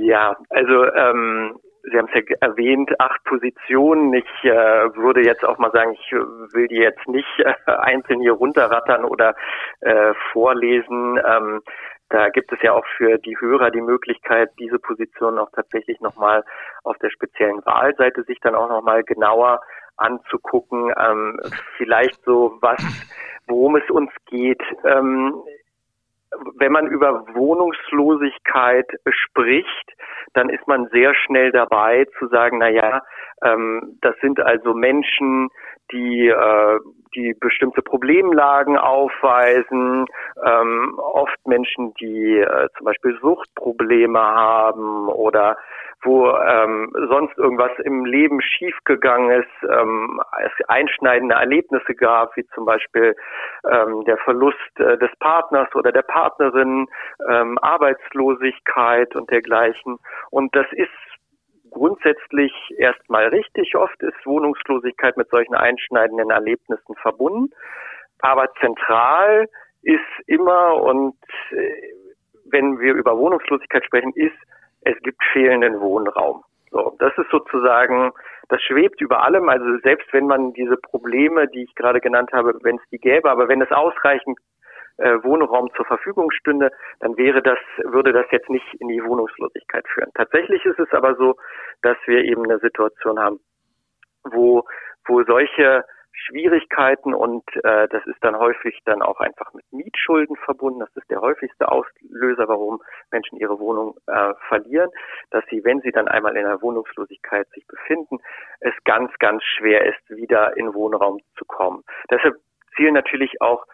Ja, 0.00 0.36
also 0.50 0.84
ähm, 0.92 1.58
Sie 1.84 1.96
haben 1.96 2.08
es 2.12 2.14
ja 2.14 2.36
erwähnt, 2.40 2.90
acht 3.00 3.22
Positionen. 3.24 4.12
Ich 4.14 4.44
äh, 4.44 4.50
würde 4.96 5.24
jetzt 5.24 5.44
auch 5.44 5.58
mal 5.58 5.70
sagen, 5.70 5.92
ich 5.92 6.12
will 6.54 6.66
die 6.66 6.76
jetzt 6.76 7.06
nicht 7.06 7.28
äh, 7.38 7.54
einzeln 7.66 8.20
hier 8.20 8.32
runterrattern 8.32 9.04
oder 9.04 9.34
äh, 9.80 10.12
vorlesen. 10.32 11.20
Ähm, 11.24 11.62
da 12.10 12.30
gibt 12.30 12.52
es 12.52 12.58
ja 12.62 12.72
auch 12.72 12.86
für 12.96 13.18
die 13.18 13.38
Hörer 13.38 13.70
die 13.70 13.80
Möglichkeit, 13.80 14.50
diese 14.58 14.78
Position 14.78 15.38
auch 15.38 15.50
tatsächlich 15.50 16.00
nochmal 16.00 16.44
auf 16.84 16.96
der 16.98 17.10
speziellen 17.10 17.64
Wahlseite 17.66 18.22
sich 18.24 18.40
dann 18.40 18.54
auch 18.54 18.68
nochmal 18.68 19.04
genauer 19.04 19.60
anzugucken. 19.96 20.92
Ähm, 20.98 21.40
vielleicht 21.76 22.22
so 22.24 22.56
was, 22.60 22.82
worum 23.46 23.76
es 23.76 23.90
uns 23.90 24.10
geht. 24.26 24.62
Ähm, 24.84 25.34
wenn 26.56 26.72
man 26.72 26.86
über 26.86 27.24
Wohnungslosigkeit 27.34 28.86
spricht, 29.10 29.92
dann 30.34 30.50
ist 30.50 30.66
man 30.68 30.88
sehr 30.88 31.14
schnell 31.14 31.52
dabei 31.52 32.06
zu 32.18 32.28
sagen, 32.28 32.58
na 32.58 32.68
ja, 32.68 33.02
ähm, 33.42 33.98
das 34.02 34.14
sind 34.20 34.40
also 34.40 34.74
Menschen, 34.74 35.48
die 35.92 36.28
äh, 36.28 36.78
die 37.14 37.34
bestimmte 37.34 37.82
Problemlagen 37.82 38.76
aufweisen, 38.76 40.06
ähm, 40.44 40.98
oft 40.98 41.46
Menschen, 41.46 41.94
die 41.94 42.38
äh, 42.38 42.68
zum 42.76 42.84
Beispiel 42.84 43.18
Suchtprobleme 43.20 44.20
haben 44.20 45.08
oder 45.08 45.56
wo 46.02 46.30
ähm, 46.30 46.92
sonst 47.08 47.36
irgendwas 47.38 47.72
im 47.82 48.04
Leben 48.04 48.40
schiefgegangen 48.40 49.42
ist, 49.42 49.70
ähm, 49.70 50.20
es 50.44 50.68
einschneidende 50.68 51.34
Erlebnisse 51.34 51.94
gab, 51.94 52.36
wie 52.36 52.46
zum 52.54 52.66
Beispiel 52.66 53.16
ähm, 53.68 54.04
der 54.04 54.16
Verlust 54.18 54.58
äh, 54.78 54.96
des 54.98 55.10
Partners 55.18 55.68
oder 55.74 55.90
der 55.90 56.02
Partnerin, 56.02 56.86
ähm, 57.28 57.58
Arbeitslosigkeit 57.62 59.16
und 59.16 59.28
dergleichen. 59.30 59.98
Und 60.30 60.54
das 60.54 60.66
ist 60.72 60.90
grundsätzlich 61.70 62.52
erstmal 62.76 63.28
richtig. 63.28 63.74
Oft 63.76 64.00
ist 64.02 64.26
Wohnungslosigkeit 64.26 65.16
mit 65.16 65.28
solchen 65.30 65.54
einschneidenden 65.54 66.30
Erlebnissen 66.30 66.94
verbunden. 66.96 67.52
Aber 68.20 68.52
zentral 68.60 69.48
ist 69.82 70.00
immer 70.26 70.74
und 70.82 71.16
äh, 71.50 71.92
wenn 72.50 72.80
wir 72.80 72.94
über 72.94 73.16
Wohnungslosigkeit 73.16 73.84
sprechen, 73.84 74.12
ist, 74.14 74.36
es 74.82 74.96
gibt 75.02 75.22
fehlenden 75.32 75.80
Wohnraum. 75.80 76.42
So, 76.70 76.96
das 76.98 77.16
ist 77.16 77.30
sozusagen, 77.30 78.12
das 78.48 78.60
schwebt 78.62 79.00
über 79.00 79.22
allem. 79.22 79.48
Also 79.48 79.78
selbst 79.82 80.12
wenn 80.12 80.26
man 80.26 80.52
diese 80.52 80.76
Probleme, 80.76 81.48
die 81.48 81.64
ich 81.64 81.74
gerade 81.74 82.00
genannt 82.00 82.30
habe, 82.32 82.54
wenn 82.62 82.76
es 82.76 82.88
die 82.90 82.98
gäbe, 82.98 83.30
aber 83.30 83.48
wenn 83.48 83.62
es 83.62 83.70
ausreichend 83.70 84.38
äh, 84.98 85.22
Wohnraum 85.22 85.70
zur 85.74 85.84
Verfügung 85.84 86.30
stünde, 86.30 86.70
dann 87.00 87.16
wäre 87.16 87.42
das, 87.42 87.58
würde 87.84 88.12
das 88.12 88.26
jetzt 88.30 88.50
nicht 88.50 88.66
in 88.80 88.88
die 88.88 89.02
Wohnungslosigkeit 89.02 89.86
führen. 89.88 90.10
Tatsächlich 90.14 90.64
ist 90.64 90.78
es 90.78 90.92
aber 90.92 91.14
so, 91.16 91.36
dass 91.82 91.96
wir 92.06 92.24
eben 92.24 92.44
eine 92.44 92.58
Situation 92.58 93.18
haben, 93.18 93.40
wo, 94.24 94.64
wo 95.06 95.22
solche 95.24 95.84
Schwierigkeiten 96.26 97.14
und 97.14 97.44
äh, 97.62 97.86
das 97.88 98.04
ist 98.06 98.22
dann 98.22 98.36
häufig 98.36 98.80
dann 98.84 99.02
auch 99.02 99.20
einfach 99.20 99.54
mit 99.54 99.64
Mietschulden 99.72 100.36
verbunden. 100.36 100.80
Das 100.80 100.94
ist 100.96 101.08
der 101.10 101.20
häufigste 101.20 101.70
Auslöser, 101.70 102.48
warum 102.48 102.82
Menschen 103.10 103.38
ihre 103.38 103.58
Wohnung 103.60 103.96
äh, 104.06 104.34
verlieren, 104.48 104.90
dass 105.30 105.44
sie, 105.48 105.64
wenn 105.64 105.80
sie 105.80 105.92
dann 105.92 106.08
einmal 106.08 106.36
in 106.36 106.44
der 106.44 106.60
Wohnungslosigkeit 106.60 107.48
sich 107.50 107.66
befinden, 107.66 108.18
es 108.60 108.74
ganz, 108.84 109.12
ganz 109.18 109.44
schwer 109.44 109.86
ist, 109.86 110.10
wieder 110.10 110.56
in 110.56 110.74
Wohnraum 110.74 111.20
zu 111.36 111.44
kommen. 111.44 111.84
Deshalb 112.10 112.34
zielen 112.76 112.94
natürlich 112.94 113.40
auch 113.40 113.64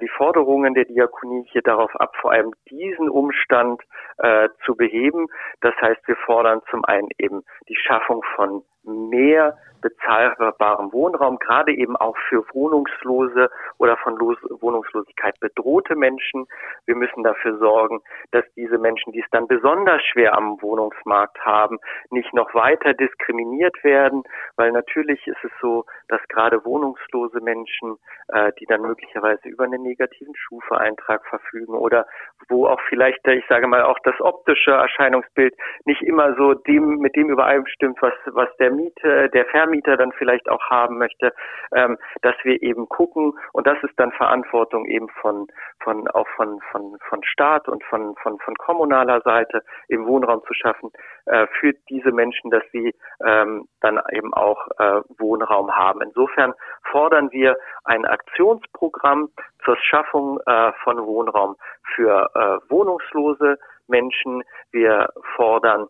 die 0.00 0.08
Forderungen 0.08 0.74
der 0.74 0.84
Diakonie 0.84 1.46
hier 1.50 1.62
darauf 1.62 1.94
ab, 1.96 2.14
vor 2.20 2.32
allem 2.32 2.52
diesen 2.68 3.08
Umstand 3.08 3.82
äh, 4.18 4.48
zu 4.64 4.74
beheben. 4.74 5.26
Das 5.60 5.74
heißt, 5.80 6.06
wir 6.06 6.16
fordern 6.16 6.60
zum 6.70 6.84
einen 6.84 7.08
eben 7.18 7.42
die 7.68 7.76
Schaffung 7.76 8.22
von 8.34 8.62
mehr 8.84 9.56
bezahlbarem 9.80 10.92
Wohnraum, 10.92 11.38
gerade 11.38 11.72
eben 11.72 11.96
auch 11.96 12.16
für 12.28 12.44
Wohnungslose 12.52 13.50
oder 13.78 13.96
von 13.98 14.16
Los 14.16 14.36
Wohnungslosigkeit 14.60 15.38
bedrohte 15.40 15.96
Menschen. 15.96 16.46
Wir 16.86 16.96
müssen 16.96 17.22
dafür 17.22 17.58
sorgen, 17.58 18.00
dass 18.30 18.44
diese 18.56 18.78
Menschen, 18.78 19.12
die 19.12 19.20
es 19.20 19.30
dann 19.30 19.48
besonders 19.48 20.02
schwer 20.02 20.36
am 20.36 20.60
Wohnungsmarkt 20.60 21.38
haben, 21.44 21.78
nicht 22.10 22.32
noch 22.34 22.54
weiter 22.54 22.94
diskriminiert 22.94 23.82
werden, 23.82 24.22
weil 24.56 24.72
natürlich 24.72 25.26
ist 25.26 25.42
es 25.42 25.50
so, 25.60 25.84
dass 26.08 26.20
gerade 26.28 26.64
wohnungslose 26.64 27.40
Menschen, 27.40 27.96
äh, 28.28 28.52
die 28.58 28.66
dann 28.66 28.82
möglicherweise 28.82 29.48
über 29.48 29.64
einen 29.64 29.82
negativen 29.82 30.34
Schufa-Eintrag 30.34 31.24
verfügen 31.26 31.74
oder 31.74 32.06
wo 32.48 32.66
auch 32.66 32.80
vielleicht, 32.88 33.26
ich 33.26 33.46
sage 33.48 33.66
mal, 33.66 33.82
auch 33.82 33.98
das 34.04 34.18
optische 34.20 34.72
Erscheinungsbild 34.72 35.54
nicht 35.84 36.02
immer 36.02 36.34
so 36.36 36.54
dem, 36.54 36.98
mit 36.98 37.16
dem 37.16 37.30
übereinstimmt, 37.30 38.00
was, 38.02 38.14
was 38.26 38.48
der 38.58 38.69
Miete, 38.70 39.28
der 39.30 39.46
Vermieter 39.46 39.96
dann 39.96 40.12
vielleicht 40.12 40.48
auch 40.48 40.62
haben 40.70 40.98
möchte, 40.98 41.32
ähm, 41.74 41.98
dass 42.22 42.34
wir 42.42 42.62
eben 42.62 42.88
gucken 42.88 43.32
und 43.52 43.66
das 43.66 43.82
ist 43.82 43.98
dann 43.98 44.12
Verantwortung 44.12 44.86
eben 44.86 45.08
von, 45.20 45.46
von, 45.82 46.08
auch 46.08 46.28
von, 46.36 46.60
von, 46.70 46.96
von 47.08 47.24
Staat 47.24 47.68
und 47.68 47.82
von, 47.84 48.14
von, 48.22 48.38
von 48.38 48.54
kommunaler 48.56 49.20
Seite 49.22 49.62
eben 49.88 50.06
Wohnraum 50.06 50.42
zu 50.46 50.54
schaffen, 50.54 50.90
äh, 51.26 51.46
für 51.58 51.72
diese 51.88 52.12
Menschen, 52.12 52.50
dass 52.50 52.64
sie 52.72 52.94
ähm, 53.24 53.66
dann 53.80 54.00
eben 54.12 54.32
auch 54.34 54.66
äh, 54.78 55.00
Wohnraum 55.18 55.74
haben. 55.74 56.02
Insofern 56.02 56.54
fordern 56.90 57.30
wir 57.32 57.56
ein 57.84 58.04
Aktionsprogramm 58.04 59.30
zur 59.64 59.76
Schaffung 59.76 60.40
äh, 60.46 60.72
von 60.84 61.04
Wohnraum 61.06 61.56
für 61.94 62.30
äh, 62.34 62.70
wohnungslose 62.70 63.58
Menschen. 63.88 64.42
Wir 64.70 65.08
fordern, 65.36 65.86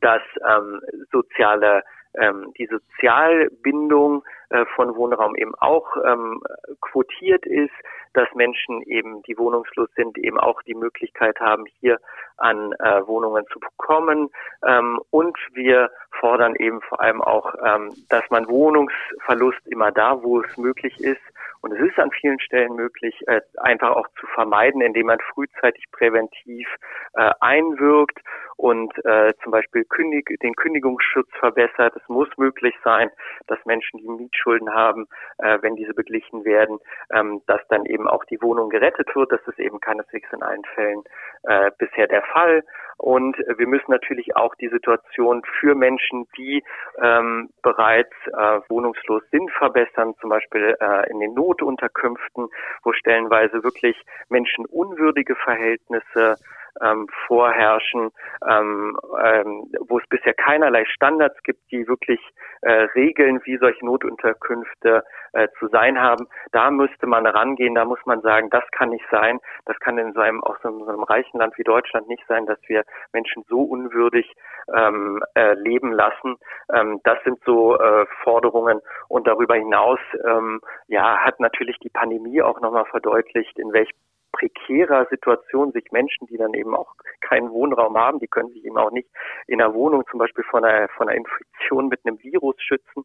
dass 0.00 0.22
ähm, 0.48 0.80
soziale 1.12 1.82
ähm, 2.16 2.52
die 2.58 2.66
Sozialbindung 2.66 4.24
äh, 4.50 4.64
von 4.76 4.94
Wohnraum 4.94 5.34
eben 5.36 5.54
auch 5.56 5.96
ähm, 6.06 6.42
quotiert 6.80 7.44
ist, 7.46 7.72
dass 8.12 8.28
Menschen 8.34 8.82
eben, 8.82 9.22
die 9.24 9.36
wohnungslos 9.36 9.88
sind, 9.96 10.16
eben 10.18 10.38
auch 10.38 10.62
die 10.62 10.74
Möglichkeit 10.74 11.40
haben, 11.40 11.64
hier 11.80 11.98
an 12.36 12.72
äh, 12.74 13.06
Wohnungen 13.06 13.44
zu 13.52 13.58
bekommen. 13.58 14.30
Ähm, 14.64 15.00
und 15.10 15.36
wir 15.52 15.90
fordern 16.20 16.54
eben 16.56 16.80
vor 16.82 17.00
allem 17.00 17.20
auch, 17.20 17.52
ähm, 17.64 17.92
dass 18.08 18.22
man 18.30 18.48
Wohnungsverlust 18.48 19.66
immer 19.66 19.90
da, 19.90 20.22
wo 20.22 20.40
es 20.40 20.56
möglich 20.56 21.00
ist, 21.00 21.20
und 21.64 21.72
es 21.72 21.80
ist 21.80 21.98
an 21.98 22.10
vielen 22.10 22.38
Stellen 22.40 22.76
möglich, 22.76 23.14
äh, 23.26 23.40
einfach 23.56 23.96
auch 23.96 24.06
zu 24.20 24.26
vermeiden, 24.34 24.82
indem 24.82 25.06
man 25.06 25.18
frühzeitig 25.32 25.84
präventiv 25.92 26.68
äh, 27.14 27.30
einwirkt 27.40 28.20
und 28.56 28.92
äh, 29.04 29.34
zum 29.42 29.52
Beispiel 29.52 29.84
kündig, 29.84 30.38
den 30.42 30.54
Kündigungsschutz 30.54 31.28
verbessert. 31.38 31.94
Es 31.96 32.08
muss 32.08 32.28
möglich 32.36 32.74
sein, 32.84 33.10
dass 33.46 33.58
Menschen, 33.64 33.98
die 33.98 34.08
Mietschulden 34.08 34.72
haben, 34.72 35.06
äh, 35.38 35.58
wenn 35.62 35.76
diese 35.76 35.94
beglichen 35.94 36.44
werden, 36.44 36.78
ähm, 37.12 37.42
dass 37.46 37.60
dann 37.68 37.86
eben 37.86 38.08
auch 38.08 38.24
die 38.24 38.40
Wohnung 38.42 38.70
gerettet 38.70 39.14
wird. 39.14 39.32
Das 39.32 39.40
ist 39.46 39.58
eben 39.58 39.80
keineswegs 39.80 40.32
in 40.32 40.42
allen 40.42 40.64
Fällen 40.74 41.02
äh, 41.44 41.70
bisher 41.78 42.06
der 42.06 42.22
Fall. 42.22 42.62
Und 42.96 43.36
wir 43.36 43.66
müssen 43.66 43.90
natürlich 43.90 44.36
auch 44.36 44.54
die 44.54 44.68
Situation 44.68 45.42
für 45.60 45.74
Menschen, 45.74 46.26
die 46.36 46.62
ähm, 47.02 47.50
bereits 47.62 48.14
äh, 48.28 48.60
wohnungslos 48.68 49.22
sind, 49.30 49.50
verbessern, 49.52 50.14
zum 50.20 50.30
Beispiel 50.30 50.76
äh, 50.80 51.10
in 51.10 51.18
den 51.18 51.34
Notunterkünften, 51.34 52.48
wo 52.84 52.92
stellenweise 52.92 53.64
wirklich 53.64 53.96
menschenunwürdige 54.28 55.34
Verhältnisse 55.34 56.36
ähm, 56.82 57.08
vorherrschen, 57.26 58.10
ähm, 58.48 58.98
ähm, 59.22 59.70
wo 59.88 59.98
es 59.98 60.06
bisher 60.08 60.34
keinerlei 60.34 60.84
Standards 60.86 61.40
gibt, 61.42 61.60
die 61.70 61.86
wirklich 61.86 62.20
äh, 62.62 62.88
regeln, 62.94 63.40
wie 63.44 63.58
solche 63.58 63.84
Notunterkünfte 63.84 65.04
äh, 65.32 65.48
zu 65.58 65.68
sein 65.68 66.00
haben. 66.00 66.26
Da 66.52 66.70
müsste 66.70 67.06
man 67.06 67.26
rangehen, 67.26 67.74
da 67.74 67.84
muss 67.84 67.98
man 68.04 68.20
sagen, 68.22 68.50
das 68.50 68.64
kann 68.72 68.90
nicht 68.90 69.04
sein, 69.10 69.38
das 69.66 69.78
kann 69.80 69.98
in 69.98 70.12
so 70.12 70.20
einem, 70.20 70.42
auch 70.42 70.56
so 70.62 70.68
einem 70.68 71.02
reichen 71.02 71.38
Land 71.38 71.56
wie 71.58 71.64
Deutschland 71.64 72.08
nicht 72.08 72.24
sein, 72.26 72.46
dass 72.46 72.58
wir 72.66 72.84
Menschen 73.12 73.44
so 73.48 73.62
unwürdig 73.62 74.32
ähm, 74.74 75.22
äh, 75.34 75.54
leben 75.54 75.92
lassen. 75.92 76.36
Ähm, 76.72 77.00
das 77.04 77.22
sind 77.24 77.38
so 77.44 77.78
äh, 77.78 78.06
Forderungen 78.22 78.80
und 79.08 79.26
darüber 79.26 79.54
hinaus 79.54 80.00
ähm, 80.24 80.60
ja 80.86 81.18
hat 81.18 81.40
natürlich 81.40 81.78
die 81.80 81.90
Pandemie 81.90 82.42
auch 82.42 82.60
nochmal 82.60 82.86
verdeutlicht, 82.86 83.58
in 83.58 83.72
welch 83.72 83.90
prekärer 84.34 85.06
Situation 85.10 85.72
sich 85.72 85.90
Menschen, 85.92 86.26
die 86.26 86.36
dann 86.36 86.54
eben 86.54 86.74
auch 86.74 86.94
keinen 87.20 87.50
Wohnraum 87.50 87.96
haben, 87.96 88.18
die 88.18 88.26
können 88.26 88.50
sich 88.50 88.64
eben 88.64 88.76
auch 88.76 88.90
nicht 88.90 89.08
in 89.46 89.58
der 89.58 89.72
Wohnung 89.74 90.04
zum 90.10 90.18
Beispiel 90.18 90.44
von 90.50 90.64
einer, 90.64 90.88
von 90.88 91.08
einer 91.08 91.18
Infektion 91.18 91.88
mit 91.88 92.00
einem 92.04 92.22
Virus 92.22 92.56
schützen 92.58 93.04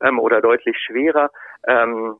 ähm, 0.00 0.18
oder 0.18 0.40
deutlich 0.40 0.76
schwerer. 0.78 1.30
Ähm, 1.66 2.16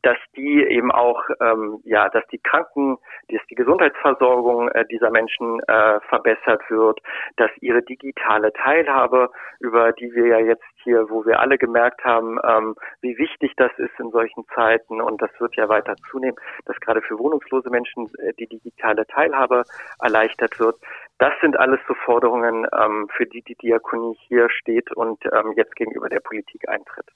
dass 0.00 0.16
die 0.36 0.64
eben 0.64 0.90
auch, 0.90 1.22
ähm, 1.40 1.80
ja, 1.84 2.08
dass 2.08 2.26
die 2.28 2.38
Kranken, 2.38 2.96
dass 3.28 3.42
die 3.50 3.54
Gesundheitsversorgung 3.54 4.68
äh, 4.68 4.86
dieser 4.86 5.10
Menschen 5.10 5.60
äh, 5.60 6.00
verbessert 6.08 6.62
wird, 6.70 7.00
dass 7.36 7.50
ihre 7.60 7.82
digitale 7.82 8.52
Teilhabe, 8.54 9.30
über 9.60 9.92
die 9.92 10.12
wir 10.14 10.26
ja 10.26 10.38
jetzt 10.38 10.64
hier, 10.82 11.08
wo 11.10 11.24
wir 11.26 11.40
alle 11.40 11.58
gemerkt 11.58 12.04
haben, 12.04 12.38
ähm, 12.44 12.74
wie 13.02 13.16
wichtig 13.18 13.52
das 13.56 13.70
ist 13.76 13.92
in 13.98 14.10
solchen 14.10 14.44
Zeiten 14.54 15.00
und 15.00 15.20
das 15.20 15.30
wird 15.38 15.54
ja 15.56 15.68
weiter 15.68 15.94
zunehmen, 16.10 16.36
dass 16.64 16.80
gerade 16.80 17.02
für 17.02 17.18
wohnungslose 17.18 17.70
Menschen 17.70 18.10
äh, 18.18 18.32
die 18.38 18.46
digitale 18.46 19.06
Teilhabe 19.06 19.64
erleichtert 20.00 20.58
wird. 20.58 20.76
Das 21.18 21.32
sind 21.40 21.56
alles 21.58 21.78
so 21.86 21.94
Forderungen, 22.04 22.66
ähm, 22.76 23.08
für 23.16 23.26
die 23.26 23.42
die 23.42 23.54
Diakonie 23.54 24.16
hier 24.26 24.48
steht 24.50 24.90
und 24.96 25.22
ähm, 25.26 25.52
jetzt 25.56 25.76
gegenüber 25.76 26.08
der 26.08 26.20
Politik 26.20 26.68
eintritt. 26.68 27.06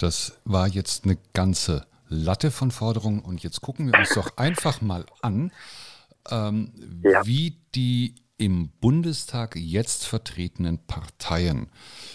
Das 0.00 0.40
war 0.44 0.66
jetzt 0.66 1.04
eine 1.04 1.16
ganze 1.34 1.89
Latte 2.10 2.50
von 2.50 2.70
Forderungen 2.70 3.20
und 3.20 3.42
jetzt 3.42 3.60
gucken 3.62 3.86
wir 3.86 3.98
uns 3.98 4.10
doch 4.14 4.36
einfach 4.36 4.82
mal 4.82 5.06
an, 5.22 5.52
ähm, 6.30 6.72
ja. 7.02 7.24
wie 7.24 7.56
die 7.74 8.16
im 8.36 8.70
Bundestag 8.80 9.54
jetzt 9.56 10.06
vertretenen 10.06 10.78
Parteien 10.86 11.68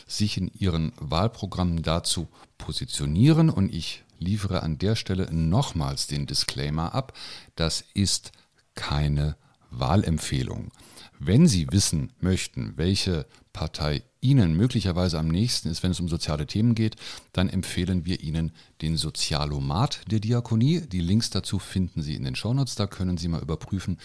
sich 0.06 0.38
in 0.38 0.52
ihren 0.54 0.92
Wahlprogrammen 1.00 1.82
dazu 1.82 2.28
positionieren. 2.58 3.50
Und 3.50 3.74
ich 3.74 4.04
liefere 4.20 4.64
an 4.64 4.78
der 4.78 4.96
Stelle 4.96 5.32
nochmals 5.32 6.08
den 6.08 6.26
Disclaimer 6.26 6.94
ab, 6.94 7.14
das 7.56 7.86
ist 7.94 8.32
keine 8.74 9.38
Wahlempfehlung. 9.70 10.72
Wenn 11.20 11.48
Sie 11.48 11.68
wissen 11.72 12.12
möchten, 12.20 12.74
welche 12.76 13.26
Partei 13.54 14.04
Ihnen 14.26 14.56
möglicherweise 14.58 15.20
am 15.20 15.28
nächsten 15.28 15.70
ist, 15.70 15.84
wenn 15.84 15.92
es 15.92 16.00
um 16.00 16.10
soziale 16.10 16.48
Themen 16.48 16.74
geht, 16.74 16.96
dann 17.32 17.48
empfehlen 17.48 18.06
wir 18.06 18.22
Ihnen 18.22 18.52
den 18.82 18.98
Sozialomat 18.98 20.02
der 20.10 20.20
Diakonie. 20.20 20.82
Die 20.82 21.00
Links 21.00 21.30
dazu 21.30 21.60
finden 21.60 22.02
Sie 22.02 22.16
in 22.16 22.24
den 22.24 22.36
Shownotes. 22.36 22.74
Da 22.74 22.88
können 22.88 23.18
Sie 23.18 23.28
mal 23.28 23.42
überprüfen, 23.44 24.00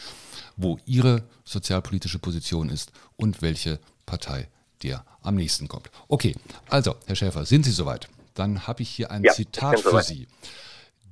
wo 0.58 0.78
Ihre 0.84 1.24
sozialpolitische 1.44 2.18
Position 2.18 2.68
ist 2.68 2.92
und 3.16 3.40
welche 3.40 3.80
Partei 4.04 4.48
dir 4.82 5.04
am 5.22 5.36
nächsten 5.36 5.68
kommt. 5.68 5.90
Okay, 6.08 6.34
also, 6.68 6.96
Herr 7.06 7.16
Schäfer, 7.16 7.46
sind 7.46 7.64
Sie 7.64 7.70
soweit? 7.72 8.08
Dann 8.34 8.66
habe 8.66 8.82
ich 8.82 8.90
hier 8.90 9.10
ein 9.10 9.24
Ja, 9.24 9.32
Zitat 9.32 9.80
für 9.80 9.88
soweit. 9.90 10.04
Sie. 10.04 10.28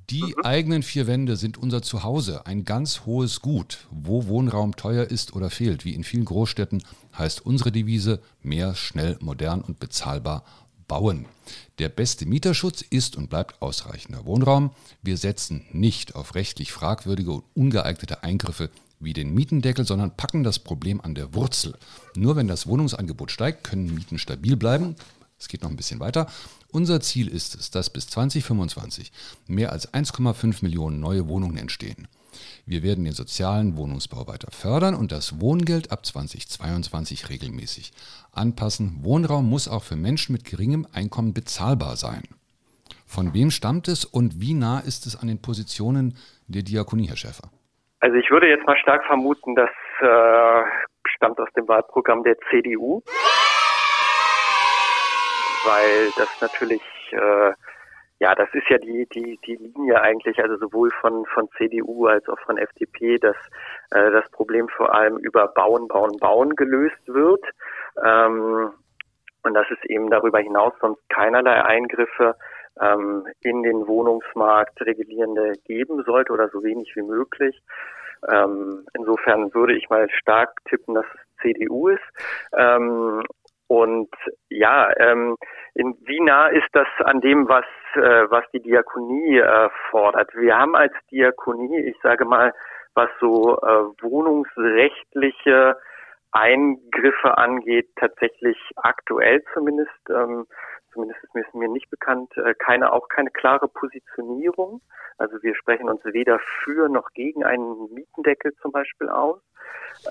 Die 0.09 0.35
eigenen 0.43 0.81
vier 0.81 1.05
Wände 1.05 1.35
sind 1.35 1.59
unser 1.59 1.83
Zuhause, 1.83 2.47
ein 2.47 2.65
ganz 2.65 3.01
hohes 3.05 3.41
Gut. 3.41 3.87
Wo 3.91 4.25
Wohnraum 4.25 4.75
teuer 4.75 5.05
ist 5.05 5.35
oder 5.35 5.51
fehlt, 5.51 5.85
wie 5.85 5.93
in 5.93 6.03
vielen 6.03 6.25
Großstädten, 6.25 6.81
heißt 7.15 7.45
unsere 7.45 7.71
Devise 7.71 8.19
mehr, 8.41 8.73
schnell, 8.73 9.17
modern 9.21 9.61
und 9.61 9.79
bezahlbar 9.79 10.43
bauen. 10.87 11.27
Der 11.77 11.89
beste 11.89 12.25
Mieterschutz 12.25 12.81
ist 12.81 13.17
und 13.17 13.29
bleibt 13.29 13.61
ausreichender 13.61 14.25
Wohnraum. 14.25 14.71
Wir 15.03 15.15
setzen 15.15 15.65
nicht 15.71 16.15
auf 16.15 16.33
rechtlich 16.33 16.71
fragwürdige 16.71 17.31
und 17.31 17.43
ungeeignete 17.53 18.23
Eingriffe 18.23 18.71
wie 18.99 19.13
den 19.13 19.33
Mietendeckel, 19.35 19.85
sondern 19.85 20.17
packen 20.17 20.43
das 20.43 20.57
Problem 20.57 20.99
an 21.01 21.13
der 21.13 21.35
Wurzel. 21.35 21.77
Nur 22.15 22.35
wenn 22.35 22.47
das 22.47 22.65
Wohnungsangebot 22.65 23.29
steigt, 23.29 23.63
können 23.63 23.93
Mieten 23.93 24.17
stabil 24.17 24.57
bleiben. 24.57 24.95
Es 25.39 25.47
geht 25.47 25.63
noch 25.63 25.69
ein 25.69 25.77
bisschen 25.77 25.99
weiter. 25.99 26.27
Unser 26.71 26.99
Ziel 27.01 27.27
ist 27.27 27.55
es, 27.55 27.71
dass 27.71 27.89
bis 27.89 28.07
2025 28.09 29.11
mehr 29.47 29.71
als 29.71 29.91
1,5 29.93 30.63
Millionen 30.63 30.99
neue 30.99 31.27
Wohnungen 31.27 31.57
entstehen. 31.57 32.07
Wir 32.65 32.83
werden 32.83 33.05
den 33.05 33.13
sozialen 33.13 33.75
Wohnungsbau 33.77 34.27
weiter 34.27 34.51
fördern 34.51 34.95
und 34.95 35.11
das 35.11 35.41
Wohngeld 35.41 35.91
ab 35.91 36.05
2022 36.05 37.29
regelmäßig 37.29 37.91
anpassen. 38.33 38.99
Wohnraum 39.01 39.49
muss 39.49 39.67
auch 39.67 39.83
für 39.83 39.95
Menschen 39.95 40.33
mit 40.33 40.45
geringem 40.45 40.85
Einkommen 40.93 41.33
bezahlbar 41.33 41.95
sein. 41.95 42.23
Von 43.07 43.33
wem 43.33 43.49
stammt 43.49 43.87
es 43.87 44.05
und 44.05 44.39
wie 44.39 44.53
nah 44.53 44.79
ist 44.79 45.07
es 45.07 45.19
an 45.19 45.27
den 45.27 45.41
Positionen 45.41 46.15
der 46.47 46.61
Diakonie, 46.61 47.07
Herr 47.07 47.17
Schäfer? 47.17 47.49
Also 48.01 48.15
ich 48.15 48.29
würde 48.29 48.47
jetzt 48.47 48.65
mal 48.67 48.77
stark 48.77 49.03
vermuten, 49.05 49.55
das 49.55 49.71
äh, 49.99 50.63
stammt 51.15 51.39
aus 51.39 51.49
dem 51.57 51.67
Wahlprogramm 51.67 52.23
der 52.23 52.37
CDU, 52.49 53.01
weil 55.61 56.11
das 56.13 56.29
natürlich, 56.41 56.81
äh, 57.11 57.51
ja, 58.19 58.35
das 58.35 58.49
ist 58.53 58.67
ja 58.69 58.77
die 58.77 59.07
die 59.13 59.39
die 59.45 59.55
Linie 59.55 60.01
eigentlich, 60.01 60.39
also 60.41 60.57
sowohl 60.57 60.91
von 61.01 61.25
von 61.33 61.49
CDU 61.57 62.07
als 62.07 62.27
auch 62.27 62.39
von 62.41 62.57
FDP, 62.57 63.17
dass 63.17 63.37
äh, 63.91 64.11
das 64.11 64.29
Problem 64.31 64.67
vor 64.69 64.93
allem 64.93 65.17
über 65.17 65.47
Bauen, 65.47 65.87
Bauen, 65.87 66.17
Bauen 66.17 66.55
gelöst 66.55 67.07
wird. 67.07 67.43
Ähm, 68.03 68.71
und 69.43 69.53
dass 69.53 69.67
es 69.71 69.89
eben 69.89 70.09
darüber 70.09 70.39
hinaus 70.39 70.73
sonst 70.81 71.01
keinerlei 71.09 71.63
Eingriffe 71.63 72.35
ähm, 72.81 73.25
in 73.41 73.63
den 73.63 73.87
Wohnungsmarkt 73.87 74.81
regulierende 74.81 75.53
geben 75.65 76.03
sollte 76.03 76.33
oder 76.33 76.49
so 76.49 76.63
wenig 76.63 76.91
wie 76.95 77.03
möglich. 77.03 77.61
Ähm, 78.27 78.85
insofern 78.93 79.53
würde 79.53 79.75
ich 79.75 79.89
mal 79.89 80.09
stark 80.09 80.51
tippen, 80.65 80.95
dass 80.95 81.05
es 81.05 81.41
CDU 81.41 81.89
ist. 81.89 82.03
Ähm, 82.53 83.23
und 83.69 84.09
ja, 84.49 84.89
ähm, 84.97 85.37
in, 85.75 85.95
wie 86.01 86.19
nah 86.21 86.47
ist 86.47 86.67
das 86.73 86.87
an 87.05 87.21
dem, 87.21 87.47
was, 87.47 87.65
äh, 87.93 88.25
was 88.29 88.43
die 88.51 88.61
Diakonie 88.61 89.37
äh, 89.37 89.69
fordert? 89.91 90.33
Wir 90.33 90.57
haben 90.57 90.75
als 90.75 90.93
Diakonie, 91.11 91.79
ich 91.81 91.95
sage 92.01 92.25
mal, 92.25 92.51
was 92.95 93.09
so 93.19 93.57
äh, 93.61 94.01
wohnungsrechtliche 94.01 95.77
Eingriffe 96.31 97.37
angeht, 97.37 97.89
tatsächlich 97.95 98.57
aktuell 98.75 99.43
zumindest, 99.53 100.09
ähm, 100.09 100.45
zumindest 100.93 101.23
ist 101.23 101.55
mir, 101.55 101.69
nicht 101.69 101.89
bekannt, 101.89 102.35
äh, 102.37 102.53
keine 102.55 102.93
auch 102.93 103.07
keine 103.09 103.31
klare 103.31 103.67
Positionierung. 103.67 104.81
Also 105.17 105.41
wir 105.41 105.55
sprechen 105.55 105.89
uns 105.89 106.03
weder 106.05 106.39
für 106.63 106.87
noch 106.87 107.09
gegen 107.11 107.43
einen 107.43 107.93
Mietendeckel 107.93 108.53
zum 108.61 108.71
Beispiel 108.71 109.09
aus. 109.09 109.41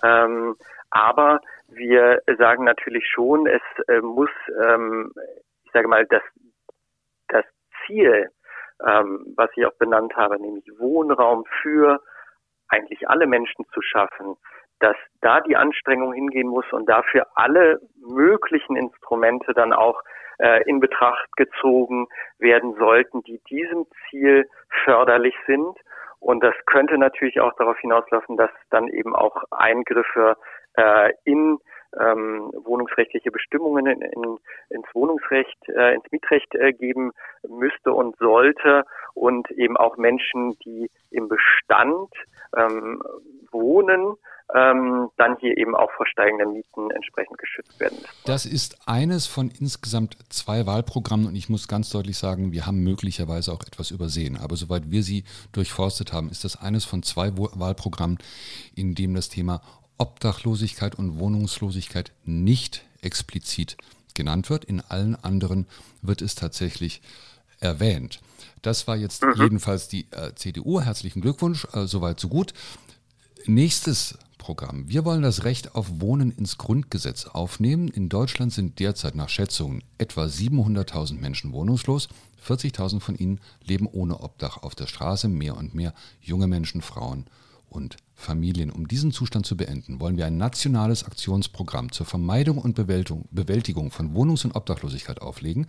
Ähm, 0.03 0.57
aber 0.91 1.41
wir 1.69 2.23
sagen 2.39 2.65
natürlich 2.65 3.07
schon, 3.09 3.47
es 3.47 3.63
äh, 3.89 4.01
muss, 4.01 4.31
ähm, 4.61 5.13
ich 5.65 5.73
sage 5.73 5.89
mal, 5.89 6.07
das, 6.07 6.23
das 7.29 7.45
Ziel, 7.87 8.31
ähm, 8.87 9.33
was 9.37 9.51
ich 9.57 9.67
auch 9.67 9.75
benannt 9.75 10.15
habe, 10.17 10.41
nämlich 10.41 10.65
Wohnraum 10.79 11.45
für 11.63 12.01
eigentlich 12.69 13.09
alle 13.09 13.27
Menschen 13.27 13.65
zu 13.73 13.81
schaffen, 13.83 14.37
dass 14.81 14.97
da 15.21 15.41
die 15.41 15.57
Anstrengung 15.57 16.13
hingehen 16.13 16.49
muss 16.49 16.65
und 16.73 16.89
dafür 16.89 17.27
alle 17.35 17.81
möglichen 17.97 18.77
Instrumente 18.77 19.53
dann 19.55 19.73
auch 19.73 20.03
äh, 20.39 20.63
in 20.69 20.81
Betracht 20.81 21.29
gezogen 21.37 22.07
werden 22.39 22.75
sollten, 22.79 23.23
die 23.23 23.41
diesem 23.51 23.87
Ziel 24.09 24.49
förderlich 24.85 25.35
sind. 25.47 25.77
Und 26.21 26.43
das 26.43 26.55
könnte 26.67 26.99
natürlich 26.99 27.41
auch 27.41 27.55
darauf 27.57 27.79
hinauslaufen, 27.79 28.37
dass 28.37 28.51
dann 28.71 28.89
eben 28.89 29.15
auch 29.15 29.45
Eingriffe 29.51 30.37
äh, 30.77 31.13
in 31.25 31.59
ähm, 31.99 32.51
wohnungsrechtliche 32.65 33.31
Bestimmungen 33.31 33.87
in, 33.87 34.03
in, 34.03 34.39
ins 34.71 34.87
Wohnungsrecht, 34.93 35.69
äh, 35.69 35.95
ins 35.95 36.05
Mietrecht 36.11 36.55
äh, 36.55 36.73
geben 36.73 37.13
müsste 37.49 37.93
und 37.93 38.17
sollte 38.19 38.85
und 39.15 39.51
eben 39.53 39.77
auch 39.77 39.97
Menschen, 39.97 40.59
die 40.65 40.91
im 41.11 41.29
Bestand 41.29 42.13
ähm, 42.57 43.03
wohnen, 43.51 44.17
ähm, 44.55 45.11
dann 45.17 45.37
hier 45.41 45.57
eben 45.59 45.75
auch 45.75 45.91
vor 45.93 46.07
steigenden 46.07 46.55
Mieten 46.55 46.91
entsprechend 46.91 47.37
geschützt 47.39 47.79
werden. 47.81 47.99
Das 48.25 48.47
ist 48.47 48.79
eines 48.87 49.27
von 49.27 49.51
insgesamt 49.61 50.17
zwei 50.31 50.67
Wahlprogrammen 50.67 51.27
und 51.27 51.35
ich 51.37 51.49
muss 51.51 51.69
ganz 51.69 51.91
deutlich 51.91 52.17
sagen, 52.17 52.53
wir 52.53 52.67
haben 52.67 52.83
möglicherweise 52.83 53.53
auch 53.53 53.63
etwas 53.67 53.91
übersehen. 53.91 54.39
Aber 54.43 54.57
soweit 54.57 54.91
wir 54.91 55.03
sie 55.03 55.25
durchforstet 55.53 56.13
haben, 56.13 56.31
ist 56.31 56.45
das 56.45 56.61
eines 56.61 56.87
von 56.87 57.03
zwei 57.03 57.31
Wahlprogrammen, 57.37 58.19
in 58.75 58.95
dem 58.95 59.15
das 59.15 59.29
Thema 59.29 59.61
Obdachlosigkeit 59.99 60.95
und 60.95 61.19
Wohnungslosigkeit 61.19 62.13
nicht 62.25 62.85
explizit 63.03 63.77
genannt 64.15 64.51
wird. 64.51 64.65
In 64.65 64.81
allen 64.81 65.17
anderen 65.17 65.67
wird 66.03 66.23
es 66.23 66.35
tatsächlich 66.35 67.03
erwähnt. 67.61 68.21
Das 68.63 68.87
war 68.87 68.97
jetzt 68.97 69.25
jedenfalls 69.37 69.89
die 69.89 70.07
äh, 70.11 70.35
CDU. 70.35 70.81
Herzlichen 70.81 71.21
Glückwunsch, 71.21 71.67
äh, 71.73 71.87
soweit 71.87 72.21
so 72.21 72.29
gut. 72.29 72.55
Nächstes 73.47 74.19
Programm. 74.37 74.89
Wir 74.89 75.05
wollen 75.05 75.23
das 75.23 75.45
Recht 75.45 75.75
auf 75.75 76.01
Wohnen 76.01 76.31
ins 76.31 76.59
Grundgesetz 76.59 77.27
aufnehmen. 77.27 77.89
In 77.89 78.09
Deutschland 78.09 78.53
sind 78.53 78.79
derzeit 78.79 79.15
nach 79.15 79.29
Schätzungen 79.29 79.83
etwa 79.99 80.25
700.000 80.25 81.15
Menschen 81.15 81.53
wohnungslos. 81.53 82.09
40.000 82.47 83.01
von 83.01 83.17
ihnen 83.17 83.41
leben 83.65 83.87
ohne 83.87 84.21
Obdach 84.21 84.59
auf 84.59 84.75
der 84.75 84.87
Straße. 84.87 85.29
Mehr 85.29 85.57
und 85.57 85.75
mehr 85.75 85.93
junge 86.21 86.47
Menschen, 86.47 86.83
Frauen 86.83 87.27
und 87.69 87.97
Familien. 88.19 88.71
Um 88.71 88.89
diesen 88.89 89.13
Zustand 89.13 89.47
zu 89.47 89.57
beenden, 89.57 90.01
wollen 90.01 90.17
wir 90.17 90.27
ein 90.27 90.37
nationales 90.37 91.05
Aktionsprogramm 91.05 91.93
zur 91.93 92.05
Vermeidung 92.05 92.59
und 92.59 92.75
Bewältigung, 92.75 93.91
von 93.91 94.13
Wohnungs- 94.13 94.45
und 94.45 94.57
Obdachlosigkeit 94.57 95.23
auflegen. 95.23 95.69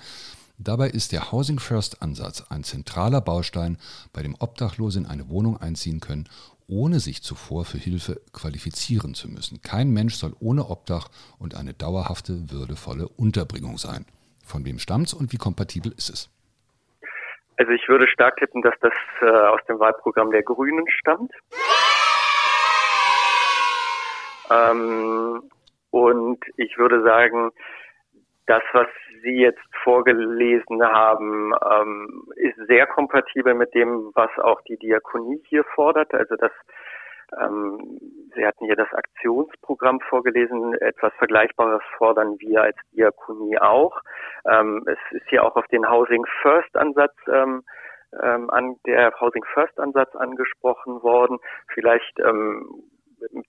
Dabei 0.58 0.90
ist 0.90 1.12
der 1.12 1.32
Housing 1.32 1.60
First 1.60 2.02
Ansatz 2.02 2.44
ein 2.50 2.64
zentraler 2.64 3.22
Baustein, 3.22 3.78
bei 4.14 4.24
dem 4.24 4.36
Obdachlose 4.40 5.00
in 5.00 5.06
eine 5.06 5.30
Wohnung 5.30 5.62
einziehen 5.62 6.00
können, 6.00 6.28
ohne 6.68 7.00
sich 7.00 7.22
zuvor 7.22 7.66
für 7.66 7.78
Hilfe 7.78 8.20
qualifizieren 8.34 9.14
zu 9.14 9.30
müssen. 9.30 9.62
Kein 9.62 9.92
Mensch 9.92 10.16
soll 10.16 10.34
ohne 10.40 10.70
Obdach 10.70 11.10
und 11.38 11.56
eine 11.56 11.74
dauerhafte, 11.74 12.52
würdevolle 12.52 13.08
Unterbringung 13.08 13.78
sein. 13.78 14.06
Von 14.44 14.66
wem 14.66 14.80
stammt's 14.80 15.14
und 15.14 15.32
wie 15.32 15.38
kompatibel 15.38 15.92
ist 15.92 16.10
es? 16.10 16.30
Also 17.58 17.72
ich 17.74 17.88
würde 17.88 18.08
stark 18.08 18.38
tippen, 18.38 18.62
dass 18.62 18.76
das 18.82 18.94
äh, 19.22 19.26
aus 19.26 19.60
dem 19.68 19.80
Wahlprogramm 19.80 20.32
der 20.32 20.44
Grünen 20.44 20.86
stammt. 20.90 21.32
Ähm, 24.52 25.50
und 25.92 26.40
ich 26.58 26.78
würde 26.78 27.02
sagen, 27.04 27.52
das, 28.46 28.64
was 28.74 28.88
Sie 29.22 29.42
jetzt 29.42 29.62
vorgelesen 29.84 30.82
haben, 30.84 31.54
ähm, 31.72 32.28
ist 32.36 32.58
sehr 32.68 32.88
kompatibel 32.88 33.54
mit 33.54 33.74
dem, 33.76 34.12
was 34.16 34.32
auch 34.40 34.62
die 34.62 34.78
Diakonie 34.78 35.42
hier 35.48 35.64
fordert. 35.76 36.14
Also 36.14 36.36
das, 36.36 36.52
ähm, 37.40 38.00
Sie 38.34 38.46
hatten 38.46 38.66
hier 38.66 38.76
das 38.76 38.92
Aktionsprogramm 38.94 40.00
vorgelesen. 40.02 40.74
Etwas 40.76 41.14
Vergleichbares 41.20 41.84
fordern 41.98 42.38
wir 42.40 42.64
als 42.64 42.78
Diakonie 42.92 43.60
auch. 43.60 44.02
Ähm, 44.50 44.84
es 44.88 45.00
ist 45.12 45.28
hier 45.30 45.44
auch 45.44 45.56
auf 45.56 45.68
den 45.68 45.88
Housing 45.88 46.26
First 46.42 46.76
Ansatz 46.76 47.16
ähm, 47.32 47.64
ähm, 48.24 48.50
an 48.50 48.78
der 48.88 49.14
Housing 49.20 49.44
First 49.54 49.80
Ansatz 49.80 50.16
angesprochen 50.16 51.04
worden. 51.04 51.38
Vielleicht 51.74 52.20
ähm, 52.20 52.68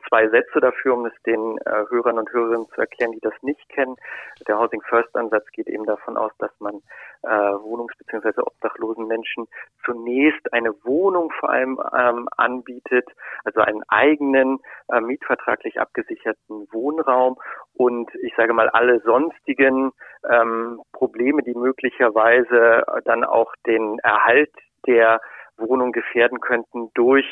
zwei 0.09 0.29
Sätze 0.29 0.61
dafür, 0.61 0.95
um 0.95 1.07
es 1.07 1.13
den 1.25 1.59
äh, 1.59 1.85
Hörern 1.91 2.19
und 2.19 2.33
Hörerinnen 2.33 2.69
zu 2.75 2.81
erklären, 2.81 3.13
die 3.13 3.21
das 3.21 3.35
nicht 3.43 3.69
kennen. 3.69 3.97
Der 4.49 4.59
Housing 4.59 4.83
First 4.83 5.15
Ansatz 5.17 5.47
geht 5.53 5.69
eben 5.69 5.85
davon 5.85 6.17
aus, 6.17 6.33
dass 6.39 6.51
man 6.61 6.83
äh, 7.23 7.29
Wohnungs- 7.29 7.97
bzw. 7.99 8.41
obdachlosen 8.41 9.07
Menschen 9.07 9.47
zunächst 9.85 10.53
eine 10.53 10.73
Wohnung 10.85 11.31
vor 11.39 11.51
allem 11.51 11.81
ähm, 11.97 12.29
anbietet, 12.37 13.07
also 13.45 13.61
einen 13.61 13.83
eigenen 13.89 14.59
äh, 14.93 15.01
mietvertraglich 15.01 15.81
abgesicherten 15.81 16.67
Wohnraum 16.73 17.37
und 17.75 18.15
ich 18.23 18.35
sage 18.37 18.53
mal 18.53 18.69
alle 18.69 19.01
sonstigen 19.01 19.93
ähm, 20.29 20.81
Probleme, 20.93 21.43
die 21.43 21.55
möglicherweise 21.55 22.85
dann 23.05 23.25
auch 23.25 23.55
den 23.67 23.99
Erhalt 24.01 24.53
der 24.87 25.21
Wohnung 25.61 25.92
gefährden 25.92 26.40
könnten 26.40 26.90
durch 26.94 27.27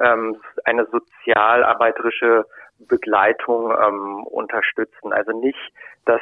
ähm, 0.00 0.40
eine 0.64 0.86
sozialarbeiterische 0.86 2.46
Begleitung 2.78 3.70
ähm, 3.70 4.24
unterstützen. 4.24 5.12
Also 5.12 5.32
nicht 5.32 5.58
das, 6.04 6.20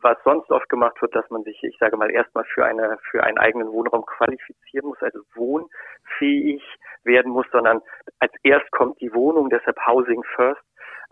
was 0.00 0.18
sonst 0.22 0.50
oft 0.50 0.68
gemacht 0.68 1.00
wird, 1.00 1.14
dass 1.14 1.28
man 1.30 1.42
sich, 1.44 1.62
ich 1.62 1.76
sage 1.78 1.96
mal, 1.96 2.10
erstmal 2.10 2.44
für 2.44 2.64
eine 2.64 2.98
für 3.10 3.24
einen 3.24 3.38
eigenen 3.38 3.72
Wohnraum 3.72 4.04
qualifizieren 4.04 4.88
muss, 4.88 5.02
also 5.02 5.20
wohnfähig 5.34 6.62
werden 7.04 7.32
muss, 7.32 7.46
sondern 7.50 7.80
als 8.18 8.32
erst 8.42 8.70
kommt 8.70 9.00
die 9.00 9.12
Wohnung, 9.14 9.48
deshalb 9.48 9.78
Housing 9.86 10.22
First 10.36 10.62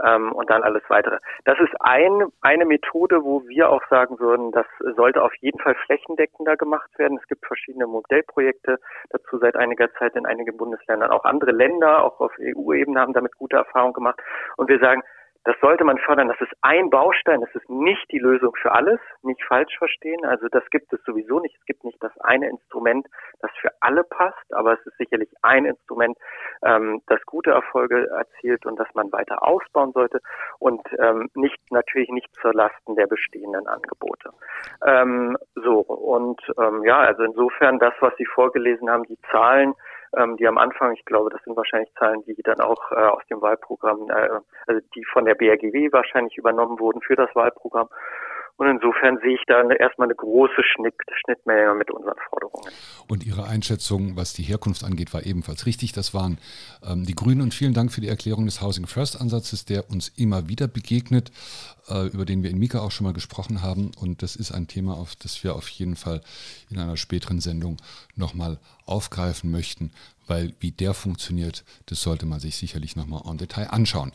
ähm, 0.05 0.33
und 0.33 0.51
dann 0.51 0.63
alles 0.63 0.83
weitere. 0.89 1.19
Das 1.45 1.59
ist 1.59 1.73
ein, 1.81 2.27
eine 2.41 2.65
Methode, 2.65 3.25
wo 3.25 3.47
wir 3.49 3.71
auch 3.71 3.83
sagen 3.89 4.19
würden, 4.19 4.53
das 4.53 4.67
sollte 4.97 5.23
auf 5.23 5.35
jeden 5.37 5.59
Fall 5.59 5.75
flächendeckender 5.87 6.57
gemacht 6.57 6.91
werden. 6.99 7.19
Es 7.21 7.29
gibt 7.29 7.47
verschiedene 7.47 7.87
Modellprojekte 7.87 8.79
dazu 9.11 9.39
seit 9.39 9.57
einiger 9.57 9.93
Zeit 9.95 10.15
in 10.17 10.27
einigen 10.27 10.57
Bundesländern. 10.57 11.11
Auch 11.11 11.25
andere 11.25 11.53
Länder, 11.53 12.05
auch 12.05 12.21
auf 12.21 12.33
EU-Ebene 12.39 13.01
haben 13.01 13.13
damit 13.13 13.37
gute 13.37 13.57
Erfahrungen 13.57 13.95
gemacht. 13.95 14.21
Und 14.57 14.69
wir 14.69 14.79
sagen, 14.79 15.03
das 15.45 15.57
sollte 15.61 15.85
man 15.85 15.99
fördern. 15.99 16.29
Das 16.29 16.41
ist 16.41 16.53
ein 16.63 16.91
Baustein. 16.91 17.41
Das 17.41 17.55
ist 17.55 17.69
nicht 17.69 18.11
die 18.13 18.19
Lösung 18.19 18.55
für 18.61 18.73
alles. 18.73 19.01
Nicht 19.23 19.43
falsch 19.45 19.77
verstehen. 19.77 20.25
Also 20.25 20.49
das 20.49 20.63
gibt 20.71 20.93
es 20.93 21.03
sowieso 21.05 21.41
nicht. 21.41 21.57
Es 21.59 21.65
gibt 21.67 21.85
nicht 21.85 22.03
das 22.03 22.17
eine 22.21 22.49
Instrument, 22.49 23.07
das 23.41 23.51
für 23.61 23.71
alle 23.81 24.05
passt. 24.05 24.53
Aber 24.55 24.75
es 24.75 24.87
ist 24.87 24.97
sicherlich 24.99 25.29
ein 25.43 25.65
Instrument, 25.65 26.17
ähm, 26.65 27.03
das 27.07 27.21
gute 27.27 27.51
Erfolge 27.51 28.09
erzielt 28.11 28.67
und 28.67 28.79
das 28.79 28.89
man 28.95 29.11
weiter 29.13 29.43
ausbauen 29.43 29.93
sollte 29.93 30.21
und 30.59 30.83
ähm, 30.99 31.29
nicht 31.35 31.59
natürlich 31.71 32.11
nicht 32.11 32.29
zur 32.41 32.55
Lasten 32.55 32.95
der 32.95 33.07
bestehenden 33.07 33.67
Angebote. 33.67 34.31
Ähm, 34.87 35.37
so 35.55 35.81
und 35.81 36.41
ähm, 36.59 36.85
ja, 36.85 37.01
also 37.01 37.25
insofern 37.25 37.79
das, 37.79 37.95
was 38.01 38.15
Sie 38.17 38.27
vorgelesen 38.27 38.91
haben, 38.91 39.05
die 39.05 39.19
Zahlen 39.31 39.75
ähm, 40.17 40.37
die 40.37 40.47
am 40.47 40.59
Anfang, 40.59 40.93
ich 40.93 41.05
glaube, 41.05 41.31
das 41.31 41.43
sind 41.45 41.57
wahrscheinlich 41.57 41.93
Zahlen, 41.95 42.23
die 42.25 42.35
dann 42.43 42.61
auch 42.61 42.93
äh, 42.93 42.97
aus 42.97 43.23
dem 43.31 43.41
Wahlprogramm, 43.41 44.11
äh, 44.11 44.41
also 44.67 44.81
die 44.95 45.05
von 45.05 45.25
der 45.25 45.35
BRGW 45.35 45.93
wahrscheinlich 45.93 46.37
übernommen 46.37 46.79
wurden 46.79 47.01
für 47.03 47.17
das 47.17 47.35
Wahlprogramm. 47.35 47.89
Und 48.57 48.69
insofern 48.69 49.19
sehe 49.23 49.35
ich 49.35 49.43
da 49.47 49.63
erstmal 49.71 50.07
eine 50.07 50.15
große 50.15 50.63
Schnitt, 50.75 50.95
Schnittmenge 51.25 51.75
mit 51.75 51.91
unseren 51.91 52.19
Forderungen. 52.29 52.71
Und 53.09 53.25
Ihre 53.25 53.45
Einschätzung, 53.45 54.17
was 54.17 54.35
die 54.35 54.43
Herkunft 54.43 54.85
angeht, 54.85 55.13
war 55.15 55.25
ebenfalls 55.25 55.67
richtig. 55.67 55.93
Das 55.93 56.15
waren 56.15 56.39
ähm, 56.87 57.05
die 57.05 57.15
Grünen. 57.15 57.41
Und 57.41 57.55
vielen 57.55 57.75
Dank 57.75 57.93
für 57.93 58.01
die 58.01 58.09
Erklärung 58.09 58.45
des 58.45 58.61
Housing 58.61 58.87
First 58.87 59.21
Ansatzes, 59.21 59.65
der 59.65 59.91
uns 59.91 60.13
immer 60.17 60.49
wieder 60.49 60.69
begegnet, 60.69 61.33
äh, 61.89 62.07
über 62.09 62.25
den 62.25 62.43
wir 62.43 62.51
in 62.51 62.59
Mika 62.59 62.81
auch 62.81 62.91
schon 62.91 63.07
mal 63.07 63.15
gesprochen 63.15 63.63
haben. 63.63 63.91
Und 63.99 64.23
das 64.23 64.37
ist 64.37 64.53
ein 64.53 64.69
Thema, 64.69 64.95
auf 64.95 65.17
das 65.17 65.43
wir 65.43 65.57
auf 65.57 65.69
jeden 65.69 65.97
Fall 65.97 66.21
in 66.71 66.79
einer 66.79 66.97
späteren 66.97 67.41
Sendung 67.41 67.79
nochmal 68.15 68.59
aufgreifen 68.87 69.51
möchten, 69.51 69.93
weil 70.27 70.55
wie 70.61 70.73
der 70.73 70.95
funktioniert, 70.95 71.65
das 71.87 72.03
sollte 72.03 72.27
man 72.27 72.39
sich 72.39 72.57
sicherlich 72.57 72.97
nochmal 72.97 73.23
en 73.27 73.39
Detail 73.39 73.71
anschauen. 73.71 74.13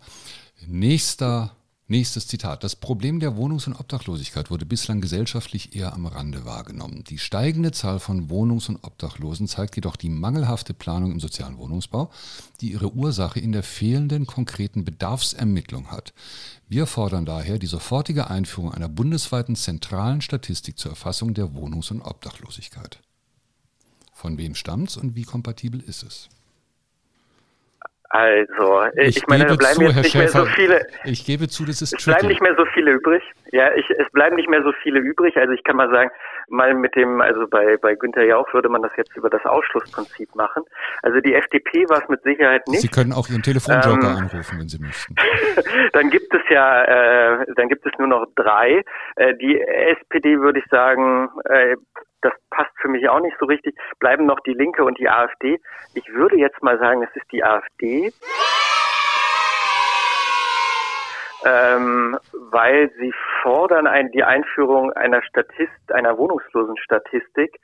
Nächster 0.65 1.56
Nächstes 1.89 2.27
Zitat. 2.27 2.65
Das 2.65 2.75
Problem 2.75 3.21
der 3.21 3.37
Wohnungs- 3.37 3.65
und 3.65 3.79
Obdachlosigkeit 3.79 4.51
wurde 4.51 4.65
bislang 4.65 4.99
gesellschaftlich 4.99 5.73
eher 5.73 5.93
am 5.93 6.05
Rande 6.05 6.43
wahrgenommen. 6.43 7.05
Die 7.05 7.17
steigende 7.17 7.71
Zahl 7.71 8.01
von 8.01 8.29
Wohnungs- 8.29 8.67
und 8.67 8.83
Obdachlosen 8.83 9.47
zeigt 9.47 9.77
jedoch 9.77 9.95
die 9.95 10.09
mangelhafte 10.09 10.73
Planung 10.73 11.13
im 11.13 11.21
sozialen 11.21 11.57
Wohnungsbau, 11.57 12.11
die 12.59 12.73
ihre 12.73 12.93
Ursache 12.93 13.39
in 13.39 13.53
der 13.53 13.63
fehlenden 13.63 14.27
konkreten 14.27 14.83
Bedarfsermittlung 14.83 15.89
hat. 15.89 16.13
Wir 16.67 16.87
fordern 16.87 17.25
daher 17.25 17.57
die 17.57 17.67
sofortige 17.67 18.29
Einführung 18.29 18.73
einer 18.73 18.89
bundesweiten 18.89 19.55
zentralen 19.55 20.19
Statistik 20.19 20.77
zur 20.77 20.91
Erfassung 20.91 21.33
der 21.35 21.55
Wohnungs- 21.55 21.91
und 21.91 22.01
Obdachlosigkeit. 22.01 22.99
Von 24.11 24.37
wem 24.37 24.55
stammt's 24.55 24.97
und 24.97 25.15
wie 25.15 25.23
kompatibel 25.23 25.79
ist 25.79 26.03
es? 26.03 26.27
Also, 28.09 28.85
ich, 28.95 29.17
ich 29.17 29.27
meine, 29.27 29.45
da 29.45 29.55
bleiben 29.55 29.75
zu, 29.75 29.81
jetzt 29.83 29.95
Herr 29.95 30.01
nicht 30.01 30.11
Schäfer, 30.11 30.43
mehr 30.43 30.45
so 30.45 30.51
viele. 30.55 30.87
Ich 31.03 31.25
gebe 31.25 31.47
zu, 31.49 31.65
das 31.65 31.81
ist 31.81 31.93
Es 31.93 32.05
bleiben 32.05 32.27
nicht 32.27 32.41
mehr 32.41 32.55
so 32.55 32.65
viele 32.73 32.91
übrig. 32.91 33.21
Ja, 33.51 33.73
ich, 33.75 33.89
es 33.89 34.09
bleiben 34.11 34.37
nicht 34.37 34.49
mehr 34.49 34.63
so 34.63 34.71
viele 34.81 34.99
übrig. 34.99 35.35
Also 35.37 35.51
ich 35.51 35.63
kann 35.63 35.75
mal 35.75 35.89
sagen, 35.89 36.09
mal 36.47 36.73
mit 36.73 36.95
dem, 36.95 37.19
also 37.21 37.47
bei, 37.47 37.77
bei 37.77 37.95
Günther 37.95 38.23
Jauch 38.23 38.53
würde 38.53 38.69
man 38.69 38.81
das 38.81 38.91
jetzt 38.95 39.15
über 39.17 39.29
das 39.29 39.43
Ausschlussprinzip 39.45 40.33
machen. 40.35 40.63
Also 41.03 41.19
die 41.19 41.33
FDP 41.33 41.89
war 41.89 42.01
es 42.01 42.09
mit 42.09 42.23
Sicherheit 42.23 42.65
nicht. 42.67 42.81
Sie 42.81 42.87
können 42.87 43.11
auch 43.11 43.27
Ihren 43.29 43.43
Telefonjoker 43.43 44.09
ähm, 44.09 44.17
anrufen, 44.17 44.59
wenn 44.59 44.69
Sie 44.69 44.79
möchten. 44.79 45.15
dann 45.93 46.09
gibt 46.09 46.33
es 46.33 46.41
ja, 46.49 46.83
äh, 46.83 47.45
dann 47.55 47.67
gibt 47.67 47.85
es 47.85 47.91
nur 47.97 48.07
noch 48.07 48.25
drei. 48.35 48.83
Äh, 49.17 49.35
die 49.35 49.59
SPD 49.61 50.39
würde 50.39 50.59
ich 50.59 50.65
sagen, 50.69 51.29
äh, 51.45 51.75
das 52.21 52.33
passt 52.49 52.71
für 52.81 52.87
mich 52.87 53.07
auch 53.09 53.19
nicht 53.19 53.37
so 53.39 53.45
richtig, 53.45 53.75
bleiben 53.99 54.25
noch 54.25 54.39
die 54.41 54.53
Linke 54.53 54.83
und 54.83 54.97
die 54.97 55.09
AfD. 55.09 55.59
Ich 55.93 56.07
würde 56.13 56.37
jetzt 56.37 56.61
mal 56.63 56.77
sagen, 56.79 57.03
es 57.03 57.15
ist 57.15 57.31
die 57.31 57.43
AfD. 57.43 58.11
Ähm, 61.45 62.17
weil 62.51 62.91
sie 62.97 63.13
fordern 63.43 63.85
ein, 63.85 64.11
die 64.11 64.23
Einführung 64.23 64.91
einer 64.93 65.21
Statist, 65.21 65.93
einer 65.93 66.17
Wohnungslosenstatistik, 66.17 67.59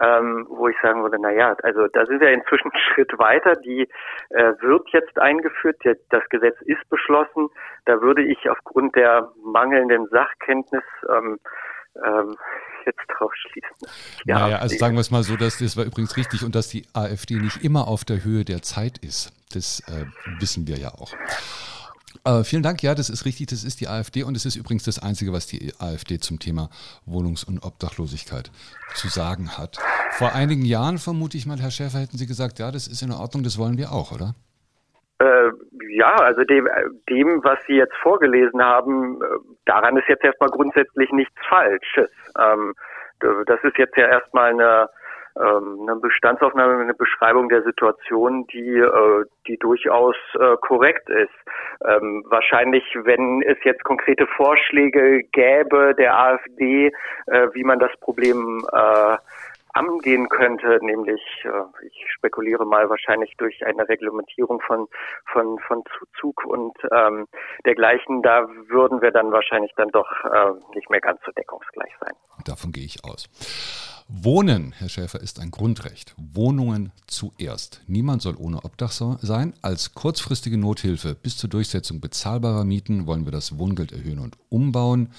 ähm, 0.00 0.46
wo 0.48 0.68
ich 0.68 0.76
sagen 0.80 1.02
würde, 1.02 1.18
na 1.20 1.30
ja, 1.30 1.54
also 1.62 1.88
da 1.88 2.06
sind 2.06 2.20
wir 2.20 2.30
inzwischen 2.30 2.70
einen 2.72 2.82
Schritt 2.94 3.18
weiter. 3.18 3.52
Die 3.54 3.88
äh, 4.30 4.54
wird 4.60 4.88
jetzt 4.90 5.18
eingeführt, 5.18 5.76
das 5.84 6.28
Gesetz 6.30 6.56
ist 6.62 6.88
beschlossen. 6.88 7.48
Da 7.84 8.00
würde 8.00 8.22
ich 8.22 8.48
aufgrund 8.48 8.96
der 8.96 9.30
mangelnden 9.44 10.06
Sachkenntnis 10.06 10.84
ähm, 11.08 11.38
ähm, 12.04 12.36
jetzt 12.88 13.06
drauf 13.18 13.32
schließen. 13.34 13.96
Ja, 14.26 14.40
naja, 14.40 14.58
also 14.58 14.76
sagen 14.76 14.96
wir 14.96 15.00
es 15.00 15.10
mal 15.10 15.22
so, 15.22 15.36
dass 15.36 15.58
das 15.58 15.76
war 15.76 15.84
übrigens 15.84 16.16
richtig 16.16 16.44
und 16.44 16.54
dass 16.54 16.68
die 16.68 16.84
AfD 16.92 17.36
nicht 17.36 17.62
immer 17.64 17.86
auf 17.88 18.04
der 18.04 18.24
Höhe 18.24 18.44
der 18.44 18.62
Zeit 18.62 18.98
ist. 18.98 19.32
Das 19.52 19.80
äh, 19.80 20.04
wissen 20.40 20.66
wir 20.66 20.78
ja 20.78 20.94
auch. 20.94 21.12
Äh, 22.24 22.44
vielen 22.44 22.62
Dank, 22.62 22.82
ja, 22.82 22.94
das 22.94 23.10
ist 23.10 23.24
richtig, 23.24 23.48
das 23.48 23.64
ist 23.64 23.80
die 23.80 23.88
AfD 23.88 24.22
und 24.22 24.36
es 24.36 24.44
ist 24.44 24.56
übrigens 24.56 24.84
das 24.84 24.98
Einzige, 24.98 25.32
was 25.32 25.46
die 25.46 25.72
AfD 25.78 26.18
zum 26.18 26.38
Thema 26.38 26.70
Wohnungs- 27.06 27.44
und 27.44 27.62
Obdachlosigkeit 27.62 28.50
zu 28.94 29.08
sagen 29.08 29.56
hat. 29.56 29.78
Vor 30.12 30.32
einigen 30.32 30.64
Jahren, 30.64 30.98
vermute 30.98 31.36
ich 31.38 31.46
mal, 31.46 31.60
Herr 31.60 31.70
Schäfer, 31.70 32.00
hätten 32.00 32.18
Sie 32.18 32.26
gesagt, 32.26 32.58
ja, 32.58 32.70
das 32.70 32.88
ist 32.88 33.02
in 33.02 33.12
Ordnung, 33.12 33.44
das 33.44 33.58
wollen 33.58 33.78
wir 33.78 33.92
auch, 33.92 34.12
oder? 34.12 34.34
Äh, 35.88 35.96
ja, 35.96 36.14
also 36.16 36.44
dem, 36.44 36.68
dem, 37.08 37.42
was 37.44 37.58
Sie 37.66 37.74
jetzt 37.74 37.96
vorgelesen 37.96 38.62
haben, 38.62 39.20
äh, 39.22 39.26
daran 39.66 39.96
ist 39.96 40.08
jetzt 40.08 40.24
erstmal 40.24 40.50
grundsätzlich 40.50 41.10
nichts 41.12 41.34
Falsches. 41.48 42.10
Ähm, 42.38 42.74
das 43.20 43.62
ist 43.64 43.76
jetzt 43.78 43.96
ja 43.96 44.06
erstmal 44.06 44.50
eine, 44.50 44.88
ähm, 45.36 45.80
eine 45.82 45.96
Bestandsaufnahme, 46.00 46.80
eine 46.80 46.94
Beschreibung 46.94 47.48
der 47.48 47.62
Situation, 47.62 48.46
die, 48.48 48.76
äh, 48.76 49.24
die 49.46 49.56
durchaus 49.58 50.16
äh, 50.38 50.56
korrekt 50.60 51.08
ist. 51.10 51.34
Ähm, 51.84 52.24
wahrscheinlich, 52.28 52.84
wenn 53.02 53.42
es 53.42 53.58
jetzt 53.64 53.84
konkrete 53.84 54.26
Vorschläge 54.36 55.22
gäbe 55.32 55.94
der 55.96 56.16
AfD, 56.16 56.92
äh, 57.26 57.48
wie 57.52 57.64
man 57.64 57.78
das 57.78 57.90
Problem 58.00 58.64
äh, 58.72 59.16
angehen 59.78 60.28
könnte, 60.28 60.78
nämlich 60.82 61.22
äh, 61.44 61.86
ich 61.86 62.04
spekuliere 62.10 62.66
mal 62.66 62.90
wahrscheinlich 62.90 63.34
durch 63.38 63.64
eine 63.64 63.88
Reglementierung 63.88 64.60
von 64.60 64.88
von 65.32 65.58
von 65.60 65.82
Zuzug 65.98 66.44
und 66.44 66.76
ähm, 66.92 67.26
dergleichen, 67.64 68.22
da 68.22 68.48
würden 68.68 69.00
wir 69.00 69.12
dann 69.12 69.32
wahrscheinlich 69.32 69.72
dann 69.76 69.90
doch 69.90 70.10
äh, 70.24 70.52
nicht 70.74 70.90
mehr 70.90 71.00
ganz 71.00 71.20
so 71.24 71.32
deckungsgleich 71.32 71.92
sein. 72.00 72.14
Davon 72.48 72.72
gehe 72.72 72.84
ich 72.84 73.04
aus. 73.04 73.28
Wohnen, 74.08 74.72
Herr 74.72 74.88
Schäfer, 74.88 75.20
ist 75.20 75.38
ein 75.38 75.50
Grundrecht. 75.50 76.14
Wohnungen 76.16 76.92
zuerst. 77.06 77.82
Niemand 77.86 78.22
soll 78.22 78.36
ohne 78.36 78.64
Obdach 78.64 78.90
sein. 78.90 79.52
Als 79.60 79.92
kurzfristige 79.92 80.56
Nothilfe 80.56 81.14
bis 81.14 81.36
zur 81.36 81.50
Durchsetzung 81.50 82.00
bezahlbarer 82.00 82.64
Mieten 82.64 83.06
wollen 83.06 83.26
wir 83.26 83.32
das 83.32 83.58
Wohngeld 83.58 83.92
erhöhen 83.92 84.18
und 84.18 84.38
umbauen. 84.48 85.10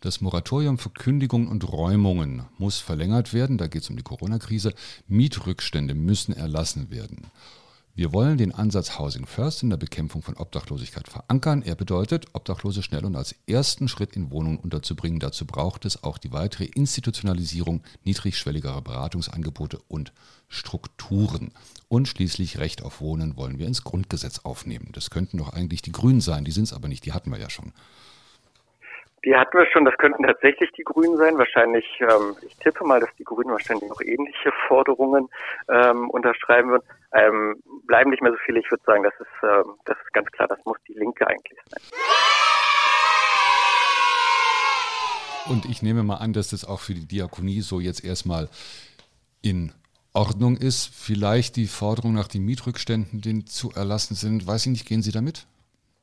Das 0.00 0.22
Moratorium 0.22 0.78
für 0.78 0.88
Kündigungen 0.88 1.48
und 1.48 1.70
Räumungen 1.70 2.44
muss 2.56 2.78
verlängert 2.78 3.34
werden. 3.34 3.58
Da 3.58 3.66
geht 3.66 3.82
es 3.82 3.90
um 3.90 3.96
die 3.96 4.02
Corona-Krise. 4.02 4.72
Mietrückstände 5.06 5.94
müssen 5.94 6.34
erlassen 6.34 6.90
werden. 6.90 7.26
Wir 7.96 8.12
wollen 8.12 8.38
den 8.38 8.52
Ansatz 8.52 8.98
Housing 8.98 9.24
First 9.24 9.62
in 9.62 9.70
der 9.70 9.76
Bekämpfung 9.76 10.20
von 10.20 10.36
Obdachlosigkeit 10.36 11.06
verankern. 11.06 11.62
Er 11.64 11.76
bedeutet, 11.76 12.26
Obdachlose 12.32 12.82
schnell 12.82 13.04
und 13.04 13.14
als 13.14 13.36
ersten 13.48 13.86
Schritt 13.86 14.16
in 14.16 14.32
Wohnungen 14.32 14.58
unterzubringen. 14.58 15.20
Dazu 15.20 15.46
braucht 15.46 15.84
es 15.84 16.02
auch 16.02 16.18
die 16.18 16.32
weitere 16.32 16.64
Institutionalisierung 16.64 17.84
niedrigschwelligerer 18.02 18.82
Beratungsangebote 18.82 19.78
und 19.86 20.12
Strukturen. 20.48 21.52
Und 21.88 22.08
schließlich 22.08 22.58
Recht 22.58 22.82
auf 22.82 23.00
Wohnen 23.00 23.36
wollen 23.36 23.60
wir 23.60 23.68
ins 23.68 23.84
Grundgesetz 23.84 24.40
aufnehmen. 24.44 24.88
Das 24.92 25.10
könnten 25.10 25.38
doch 25.38 25.52
eigentlich 25.52 25.80
die 25.80 25.92
Grünen 25.92 26.20
sein, 26.20 26.44
die 26.44 26.50
sind 26.50 26.64
es 26.64 26.72
aber 26.72 26.88
nicht, 26.88 27.06
die 27.06 27.12
hatten 27.12 27.30
wir 27.30 27.38
ja 27.38 27.48
schon. 27.48 27.72
Die 29.24 29.34
hatten 29.34 29.56
wir 29.56 29.66
schon, 29.72 29.86
das 29.86 29.96
könnten 29.96 30.22
tatsächlich 30.22 30.70
die 30.72 30.82
Grünen 30.82 31.16
sein. 31.16 31.38
Wahrscheinlich, 31.38 31.86
ähm, 32.00 32.36
ich 32.46 32.54
tippe 32.56 32.84
mal, 32.84 33.00
dass 33.00 33.08
die 33.18 33.24
Grünen 33.24 33.50
wahrscheinlich 33.50 33.88
noch 33.88 34.00
ähnliche 34.02 34.52
Forderungen 34.68 35.30
ähm, 35.68 36.10
unterschreiben 36.10 36.70
würden. 36.70 36.84
Ähm, 37.14 37.62
bleiben 37.86 38.10
nicht 38.10 38.22
mehr 38.22 38.32
so 38.32 38.38
viele. 38.44 38.60
Ich 38.60 38.70
würde 38.70 38.82
sagen, 38.84 39.02
das 39.02 39.14
ist, 39.20 39.28
ähm, 39.42 39.74
das 39.84 39.96
ist 40.04 40.12
ganz 40.12 40.30
klar, 40.32 40.48
das 40.48 40.58
muss 40.64 40.78
die 40.88 40.94
Linke 40.94 41.26
eigentlich 41.26 41.58
sein. 41.70 41.82
Und 45.46 45.66
ich 45.66 45.82
nehme 45.82 46.02
mal 46.02 46.16
an, 46.16 46.32
dass 46.32 46.50
das 46.50 46.66
auch 46.66 46.80
für 46.80 46.94
die 46.94 47.06
Diakonie 47.06 47.60
so 47.60 47.78
jetzt 47.78 48.04
erstmal 48.04 48.48
in 49.42 49.72
Ordnung 50.14 50.56
ist. 50.56 50.90
Vielleicht 50.94 51.56
die 51.56 51.66
Forderung 51.66 52.14
nach 52.14 52.28
den 52.28 52.44
Mietrückständen, 52.44 53.20
die 53.20 53.44
zu 53.44 53.70
erlassen 53.74 54.14
sind. 54.14 54.46
Weiß 54.46 54.66
ich 54.66 54.72
nicht, 54.72 54.88
gehen 54.88 55.02
Sie 55.02 55.12
damit? 55.12 55.46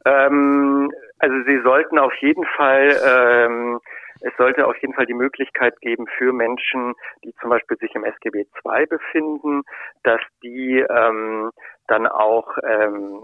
Ähm, 0.06 0.92
also 1.20 1.36
Sie 1.46 1.62
sollten 1.64 1.98
auf 1.98 2.14
jeden 2.22 2.46
Fall, 2.58 2.96
ähm, 3.06 3.80
es 4.22 4.36
sollte 4.38 4.68
auf 4.68 4.78
jeden 4.78 4.94
Fall 4.94 5.06
die 5.06 5.14
Möglichkeit 5.14 5.80
geben 5.82 6.06
für 6.18 6.34
Menschen, 6.34 6.94
die 7.24 7.34
zum 7.42 7.50
Beispiel 7.50 7.78
sich 7.78 7.94
im 7.96 8.04
SGB 8.04 8.46
II 8.66 8.86
befinden, 8.86 9.64
dass 10.04 10.22
die 10.44 10.80
ähm, 10.80 11.52
dann 11.88 12.08
auch, 12.08 12.58
ähm, 12.64 13.20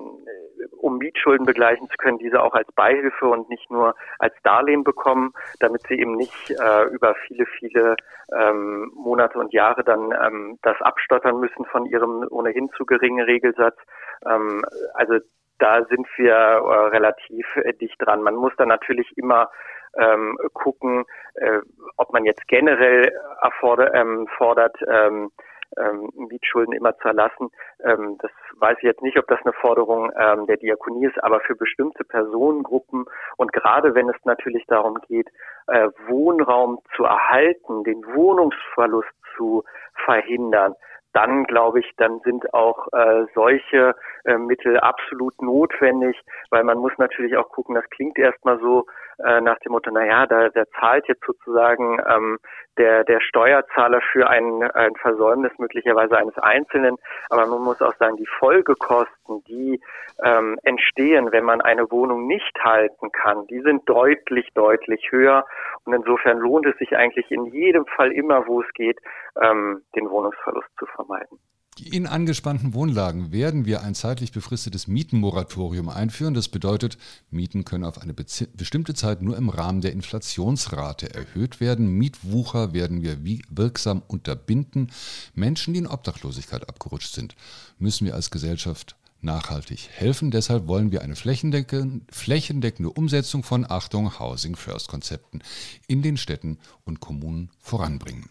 um 0.77 0.97
Mietschulden 0.97 1.45
begleichen 1.45 1.87
zu 1.89 1.95
können, 1.97 2.17
diese 2.17 2.41
auch 2.41 2.53
als 2.53 2.69
Beihilfe 2.73 3.27
und 3.27 3.49
nicht 3.49 3.71
nur 3.71 3.95
als 4.19 4.33
Darlehen 4.43 4.83
bekommen, 4.83 5.31
damit 5.59 5.83
sie 5.87 5.99
eben 5.99 6.15
nicht 6.15 6.51
äh, 6.51 6.83
über 6.89 7.15
viele, 7.27 7.45
viele 7.45 7.95
ähm, 8.37 8.91
Monate 8.93 9.39
und 9.39 9.53
Jahre 9.53 9.83
dann 9.83 10.11
ähm, 10.11 10.59
das 10.63 10.79
abstottern 10.81 11.39
müssen 11.39 11.65
von 11.65 11.85
ihrem 11.85 12.27
ohnehin 12.29 12.69
zu 12.75 12.85
geringen 12.85 13.23
Regelsatz. 13.23 13.77
Ähm, 14.25 14.65
also 14.93 15.19
da 15.59 15.85
sind 15.85 16.07
wir 16.17 16.33
äh, 16.33 16.87
relativ 16.89 17.45
äh, 17.55 17.73
dicht 17.73 17.95
dran. 17.99 18.21
Man 18.21 18.35
muss 18.35 18.53
dann 18.57 18.67
natürlich 18.67 19.17
immer 19.17 19.49
ähm, 19.97 20.37
gucken, 20.53 21.05
äh, 21.35 21.59
ob 21.97 22.13
man 22.13 22.25
jetzt 22.25 22.47
generell 22.47 23.11
erforder, 23.41 23.93
ähm, 23.93 24.27
fordert, 24.37 24.77
ähm, 24.87 25.31
ähm, 25.77 26.09
Mietschulden 26.15 26.73
immer 26.73 26.97
zu 26.97 27.09
erlassen. 27.09 27.49
Ähm, 27.83 28.17
das 28.21 28.31
weiß 28.59 28.77
ich 28.77 28.83
jetzt 28.83 29.01
nicht, 29.01 29.17
ob 29.17 29.27
das 29.27 29.39
eine 29.43 29.53
Forderung 29.53 30.11
ähm, 30.17 30.45
der 30.47 30.57
Diakonie 30.57 31.05
ist, 31.05 31.21
aber 31.23 31.39
für 31.41 31.55
bestimmte 31.55 32.03
Personengruppen 32.03 33.05
und 33.37 33.53
gerade 33.53 33.93
wenn 33.95 34.09
es 34.09 34.15
natürlich 34.23 34.65
darum 34.67 34.97
geht, 35.07 35.27
äh, 35.67 35.89
Wohnraum 36.07 36.79
zu 36.95 37.03
erhalten, 37.03 37.83
den 37.83 38.03
Wohnungsverlust 38.15 39.09
zu 39.35 39.63
verhindern, 40.05 40.73
dann 41.13 41.45
glaube 41.45 41.79
ich, 41.79 41.91
dann 41.97 42.19
sind 42.19 42.53
auch 42.53 42.87
äh, 42.93 43.25
solche 43.33 43.95
äh, 44.25 44.37
Mittel 44.37 44.79
absolut 44.79 45.41
notwendig, 45.41 46.15
weil 46.51 46.63
man 46.63 46.77
muss 46.77 46.91
natürlich 46.97 47.35
auch 47.37 47.49
gucken, 47.49 47.75
das 47.75 47.89
klingt 47.89 48.19
erstmal 48.19 48.59
so 48.59 48.85
äh, 49.23 49.41
nach 49.41 49.57
dem 49.59 49.71
Motto, 49.71 49.91
naja, 49.91 50.25
da, 50.27 50.49
da 50.49 50.63
zahlt 50.79 51.07
jetzt 51.07 51.25
sozusagen 51.25 51.99
ähm, 52.07 52.37
der, 52.77 53.03
der 53.03 53.19
Steuerzahler 53.21 54.01
für 54.11 54.29
ein, 54.29 54.63
ein 54.71 54.95
Versäumnis 54.95 55.51
möglicherweise 55.57 56.17
eines 56.17 56.37
Einzelnen. 56.37 56.97
Aber 57.29 57.47
man 57.47 57.63
muss 57.63 57.81
auch 57.81 57.95
sagen, 57.95 58.17
die 58.17 58.27
Folgekosten, 58.39 59.43
die 59.47 59.81
ähm, 60.23 60.59
entstehen, 60.63 61.31
wenn 61.31 61.43
man 61.43 61.61
eine 61.61 61.89
Wohnung 61.89 62.27
nicht 62.27 62.57
halten 62.63 63.11
kann, 63.11 63.47
die 63.47 63.61
sind 63.61 63.87
deutlich, 63.89 64.49
deutlich 64.53 65.07
höher. 65.11 65.45
Und 65.85 65.93
insofern 65.93 66.37
lohnt 66.37 66.67
es 66.67 66.77
sich 66.77 66.95
eigentlich 66.95 67.31
in 67.31 67.45
jedem 67.45 67.85
Fall 67.85 68.11
immer, 68.11 68.45
wo 68.47 68.61
es 68.61 68.71
geht, 68.73 68.99
ähm, 69.41 69.81
den 69.95 70.09
Wohnungsverlust 70.09 70.69
zu 70.77 70.85
vermeiden. 70.85 71.39
In 71.79 72.07
angespannten 72.07 72.73
Wohnlagen 72.73 73.31
werden 73.31 73.65
wir 73.65 73.83
ein 73.83 73.93
zeitlich 73.93 74.31
befristetes 74.31 74.87
Mietenmoratorium 74.87 75.89
einführen. 75.89 76.33
Das 76.33 76.49
bedeutet, 76.49 76.97
Mieten 77.29 77.65
können 77.65 77.83
auf 77.83 78.01
eine 78.01 78.13
bestimmte 78.13 78.93
Zeit 78.93 79.21
nur 79.21 79.37
im 79.37 79.49
Rahmen 79.49 79.81
der 79.81 79.91
Inflationsrate 79.91 81.13
erhöht 81.13 81.59
werden. 81.59 81.87
Mietwucher 81.89 82.73
werden 82.73 83.03
wir 83.03 83.17
wirksam 83.49 84.01
unterbinden. 84.07 84.91
Menschen, 85.35 85.73
die 85.73 85.79
in 85.79 85.87
Obdachlosigkeit 85.87 86.67
abgerutscht 86.67 87.13
sind, 87.13 87.35
müssen 87.77 88.05
wir 88.05 88.15
als 88.15 88.31
Gesellschaft 88.31 88.95
nachhaltig 89.21 89.89
helfen. 89.91 90.31
Deshalb 90.31 90.67
wollen 90.67 90.91
wir 90.91 91.01
eine 91.01 91.15
flächendeckende 91.15 92.89
Umsetzung 92.91 93.43
von 93.43 93.69
Achtung 93.69 94.19
Housing 94.19 94.55
First 94.55 94.87
Konzepten 94.87 95.41
in 95.87 96.01
den 96.01 96.17
Städten 96.17 96.57
und 96.85 96.99
Kommunen 96.99 97.51
voranbringen. 97.59 98.29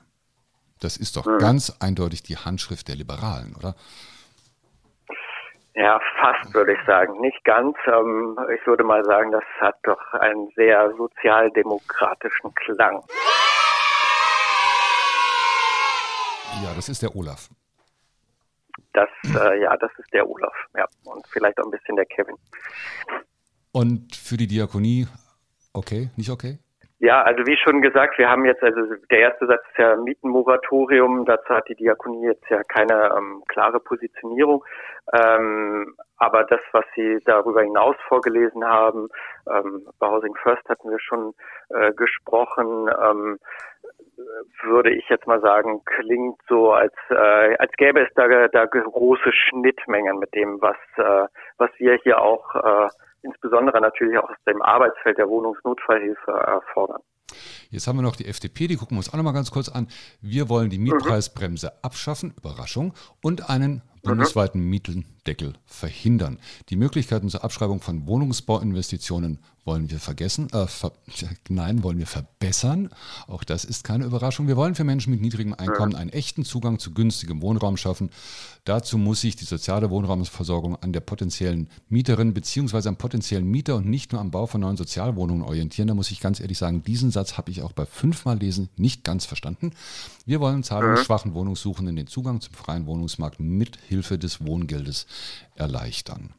Das 0.80 0.96
ist 0.96 1.16
doch 1.16 1.26
mhm. 1.26 1.38
ganz 1.38 1.76
eindeutig 1.80 2.22
die 2.22 2.36
Handschrift 2.36 2.88
der 2.88 2.96
Liberalen, 2.96 3.54
oder? 3.56 3.74
Ja, 5.74 6.00
fast 6.20 6.54
würde 6.54 6.72
ich 6.72 6.78
sagen. 6.86 7.20
Nicht 7.20 7.44
ganz. 7.44 7.76
Ähm, 7.86 8.38
ich 8.54 8.66
würde 8.66 8.82
mal 8.82 9.04
sagen, 9.04 9.30
das 9.30 9.44
hat 9.60 9.76
doch 9.82 10.00
einen 10.14 10.48
sehr 10.56 10.90
sozialdemokratischen 10.96 12.54
Klang. 12.54 13.04
Ja, 16.64 16.72
das 16.74 16.88
ist 16.88 17.02
der 17.02 17.14
Olaf. 17.14 17.50
Das, 18.94 19.10
äh, 19.24 19.60
ja, 19.60 19.76
das 19.76 19.90
ist 19.98 20.10
der 20.14 20.26
Olaf. 20.28 20.54
Ja, 20.74 20.86
und 21.04 21.26
vielleicht 21.26 21.58
auch 21.60 21.64
ein 21.64 21.70
bisschen 21.70 21.96
der 21.96 22.06
Kevin. 22.06 22.36
Und 23.72 24.16
für 24.16 24.38
die 24.38 24.46
Diakonie, 24.46 25.06
okay, 25.74 26.08
nicht 26.16 26.30
okay? 26.30 26.58
Ja, 26.98 27.22
also 27.22 27.46
wie 27.46 27.58
schon 27.58 27.82
gesagt, 27.82 28.16
wir 28.16 28.30
haben 28.30 28.46
jetzt, 28.46 28.62
also 28.62 28.80
der 29.10 29.18
erste 29.18 29.46
Satz 29.46 29.60
ist 29.70 29.78
ja 29.78 29.96
Mietenmoratorium, 29.96 31.26
dazu 31.26 31.50
hat 31.50 31.68
die 31.68 31.74
Diakonie 31.74 32.28
jetzt 32.28 32.48
ja 32.48 32.62
keine 32.64 33.12
ähm, 33.14 33.42
klare 33.48 33.80
Positionierung. 33.80 34.64
Ähm, 35.12 35.94
aber 36.16 36.44
das, 36.44 36.60
was 36.72 36.86
Sie 36.94 37.18
darüber 37.26 37.62
hinaus 37.62 37.96
vorgelesen 38.08 38.64
haben, 38.64 39.08
ähm, 39.52 39.86
bei 39.98 40.08
Housing 40.08 40.34
First 40.42 40.66
hatten 40.70 40.88
wir 40.88 40.98
schon 40.98 41.34
äh, 41.68 41.92
gesprochen, 41.92 42.88
ähm, 43.02 43.38
würde 44.62 44.90
ich 44.90 45.06
jetzt 45.10 45.26
mal 45.26 45.40
sagen, 45.42 45.82
klingt 45.84 46.40
so, 46.48 46.72
als, 46.72 46.94
äh, 47.10 47.56
als 47.58 47.72
gäbe 47.72 48.00
es 48.00 48.14
da, 48.14 48.48
da 48.48 48.64
große 48.64 49.32
Schnittmengen 49.32 50.18
mit 50.18 50.34
dem, 50.34 50.62
was, 50.62 50.76
äh, 50.96 51.28
was 51.58 51.70
wir 51.76 51.98
hier 52.02 52.22
auch 52.22 52.54
äh, 52.54 52.88
insbesondere 53.26 53.80
natürlich 53.80 54.18
auch 54.18 54.30
aus 54.30 54.36
dem 54.48 54.62
Arbeitsfeld 54.62 55.18
der 55.18 55.28
Wohnungsnotfallhilfe 55.28 56.30
erfordern. 56.30 57.02
Jetzt 57.70 57.86
haben 57.86 57.96
wir 57.96 58.02
noch 58.02 58.16
die 58.16 58.26
FDP, 58.26 58.68
die 58.68 58.76
gucken 58.76 58.96
wir 58.96 58.98
uns 58.98 59.12
auch 59.12 59.16
noch 59.16 59.24
mal 59.24 59.32
ganz 59.32 59.50
kurz 59.50 59.68
an. 59.68 59.88
Wir 60.20 60.48
wollen 60.48 60.70
die 60.70 60.78
Mietpreisbremse 60.78 61.72
abschaffen, 61.82 62.32
Überraschung, 62.38 62.94
und 63.22 63.50
einen 63.50 63.82
bundesweiten 64.06 64.60
Mietendeckel 64.62 65.54
verhindern. 65.66 66.38
Die 66.68 66.76
Möglichkeiten 66.76 67.28
zur 67.28 67.44
Abschreibung 67.44 67.80
von 67.80 68.06
Wohnungsbauinvestitionen 68.06 69.38
wollen 69.66 69.90
wir 69.90 69.98
vergessen, 69.98 70.48
äh, 70.52 70.66
ver 70.66 70.92
nein, 71.48 71.82
wollen 71.82 71.98
wir 71.98 72.06
verbessern. 72.06 72.88
Auch 73.26 73.44
das 73.44 73.64
ist 73.64 73.84
keine 73.84 74.04
Überraschung. 74.04 74.46
Wir 74.46 74.56
wollen 74.56 74.76
für 74.76 74.84
Menschen 74.84 75.10
mit 75.10 75.20
niedrigem 75.20 75.54
Einkommen 75.54 75.94
einen 75.96 76.10
echten 76.10 76.44
Zugang 76.44 76.78
zu 76.78 76.94
günstigem 76.94 77.42
Wohnraum 77.42 77.76
schaffen. 77.76 78.10
Dazu 78.64 78.96
muss 78.96 79.20
sich 79.20 79.36
die 79.36 79.44
soziale 79.44 79.90
Wohnraumsversorgung 79.90 80.76
an 80.76 80.92
der 80.92 81.00
potenziellen 81.00 81.68
Mieterin 81.88 82.32
bzw. 82.32 82.88
am 82.88 82.96
potenziellen 82.96 83.46
Mieter 83.46 83.76
und 83.76 83.86
nicht 83.86 84.12
nur 84.12 84.20
am 84.20 84.30
Bau 84.30 84.46
von 84.46 84.60
neuen 84.60 84.76
Sozialwohnungen 84.76 85.42
orientieren. 85.42 85.88
Da 85.88 85.94
muss 85.94 86.10
ich 86.10 86.20
ganz 86.20 86.40
ehrlich 86.40 86.58
sagen, 86.58 86.82
diesen 86.82 87.10
Satz 87.10 87.36
habe 87.36 87.50
ich 87.50 87.62
auch 87.62 87.72
bei 87.72 87.86
fünfmal 87.86 88.38
Lesen 88.38 88.68
nicht 88.76 89.04
ganz 89.04 89.24
verstanden. 89.26 89.72
Wir 90.24 90.40
wollen 90.40 90.62
zahlungsschwachen 90.62 91.34
Wohnungssuchenden 91.34 91.96
den 91.96 92.06
Zugang 92.06 92.40
zum 92.40 92.54
freien 92.54 92.86
Wohnungsmarkt 92.86 93.40
mit 93.40 93.78
Hilfe 93.88 93.95
des 94.02 94.46
Wohngeldes 94.46 95.06
erleichtern. 95.56 96.34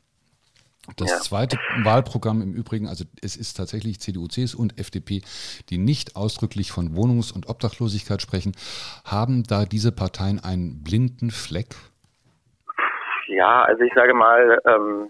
Das 0.96 1.10
ja. 1.10 1.18
zweite 1.18 1.58
Wahlprogramm 1.84 2.42
im 2.42 2.54
Übrigen, 2.54 2.88
also 2.88 3.04
es 3.22 3.36
ist 3.36 3.56
tatsächlich 3.56 4.00
CDU, 4.00 4.28
CSU 4.28 4.62
und 4.62 4.80
FDP, 4.80 5.22
die 5.70 5.78
nicht 5.78 6.16
ausdrücklich 6.16 6.72
von 6.72 6.96
Wohnungs- 6.96 7.34
und 7.34 7.50
Obdachlosigkeit 7.50 8.22
sprechen. 8.22 8.54
Haben 9.04 9.44
da 9.44 9.66
diese 9.66 9.92
Parteien 9.92 10.40
einen 10.40 10.84
blinden 10.84 11.30
Fleck? 11.30 11.76
Ja, 13.28 13.64
also 13.64 13.84
ich 13.84 13.94
sage 13.94 14.14
mal, 14.14 14.62
ähm, 14.66 15.10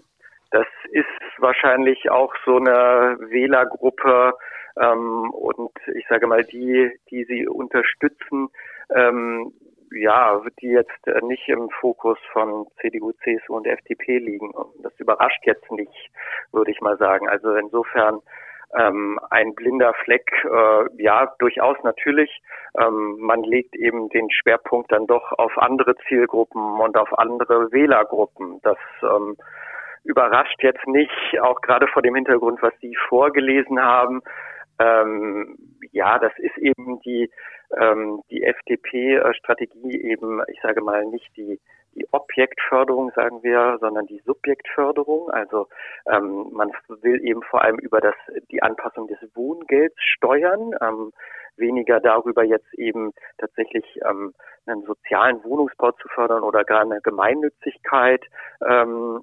das 0.50 0.66
ist 0.90 1.06
wahrscheinlich 1.38 2.10
auch 2.10 2.34
so 2.44 2.56
eine 2.56 3.16
Wählergruppe 3.30 4.32
ähm, 4.80 5.30
und 5.30 5.70
ich 5.94 6.06
sage 6.08 6.26
mal, 6.26 6.42
die, 6.42 6.90
die 7.10 7.24
sie 7.24 7.46
unterstützen, 7.46 8.48
ähm, 8.94 9.52
ja, 9.92 10.40
die 10.60 10.68
jetzt 10.68 11.06
äh, 11.06 11.20
nicht 11.24 11.48
im 11.48 11.70
Fokus 11.80 12.18
von 12.32 12.66
CDU, 12.80 13.12
CSU 13.24 13.56
und 13.56 13.66
FDP 13.66 14.18
liegen. 14.18 14.52
Das 14.82 14.92
überrascht 14.98 15.44
jetzt 15.44 15.70
nicht, 15.70 16.10
würde 16.52 16.70
ich 16.70 16.80
mal 16.80 16.96
sagen. 16.98 17.28
Also 17.28 17.54
insofern 17.54 18.20
ähm, 18.76 19.18
ein 19.30 19.54
blinder 19.54 19.94
Fleck, 20.04 20.30
äh, 20.44 21.02
ja, 21.02 21.32
durchaus 21.38 21.76
natürlich. 21.84 22.42
Ähm, 22.78 23.16
man 23.18 23.42
legt 23.42 23.74
eben 23.76 24.08
den 24.10 24.30
Schwerpunkt 24.30 24.92
dann 24.92 25.06
doch 25.06 25.32
auf 25.32 25.56
andere 25.56 25.96
Zielgruppen 26.06 26.80
und 26.80 26.96
auf 26.96 27.18
andere 27.18 27.72
Wählergruppen. 27.72 28.60
Das 28.62 28.78
ähm, 29.02 29.36
überrascht 30.04 30.62
jetzt 30.62 30.86
nicht, 30.86 31.40
auch 31.40 31.60
gerade 31.62 31.86
vor 31.88 32.02
dem 32.02 32.14
Hintergrund, 32.14 32.60
was 32.62 32.74
Sie 32.80 32.94
vorgelesen 33.08 33.80
haben. 33.80 34.22
Ähm, 34.78 35.58
ja, 35.92 36.18
das 36.18 36.32
ist 36.38 36.56
eben 36.58 37.00
die, 37.00 37.30
ähm, 37.80 38.22
die 38.30 38.44
FDP-Strategie 38.44 40.00
eben, 40.02 40.40
ich 40.48 40.60
sage 40.62 40.80
mal, 40.80 41.04
nicht 41.06 41.36
die 41.36 41.60
die 41.98 42.06
Objektförderung, 42.12 43.10
sagen 43.14 43.42
wir, 43.42 43.78
sondern 43.80 44.06
die 44.06 44.22
Subjektförderung. 44.24 45.30
Also 45.30 45.68
ähm, 46.06 46.48
man 46.52 46.70
will 47.02 47.20
eben 47.24 47.42
vor 47.42 47.62
allem 47.62 47.78
über 47.78 48.00
das 48.00 48.14
die 48.50 48.62
Anpassung 48.62 49.08
des 49.08 49.18
Wohngelds 49.34 49.96
steuern, 49.98 50.74
ähm, 50.80 51.12
weniger 51.56 52.00
darüber 52.00 52.44
jetzt 52.44 52.72
eben 52.74 53.12
tatsächlich 53.38 53.84
ähm, 54.08 54.32
einen 54.66 54.82
sozialen 54.82 55.42
Wohnungsbau 55.44 55.92
zu 55.92 56.08
fördern 56.08 56.42
oder 56.42 56.64
gar 56.64 56.82
eine 56.82 57.00
Gemeinnützigkeit 57.00 58.24
ähm, 58.66 59.22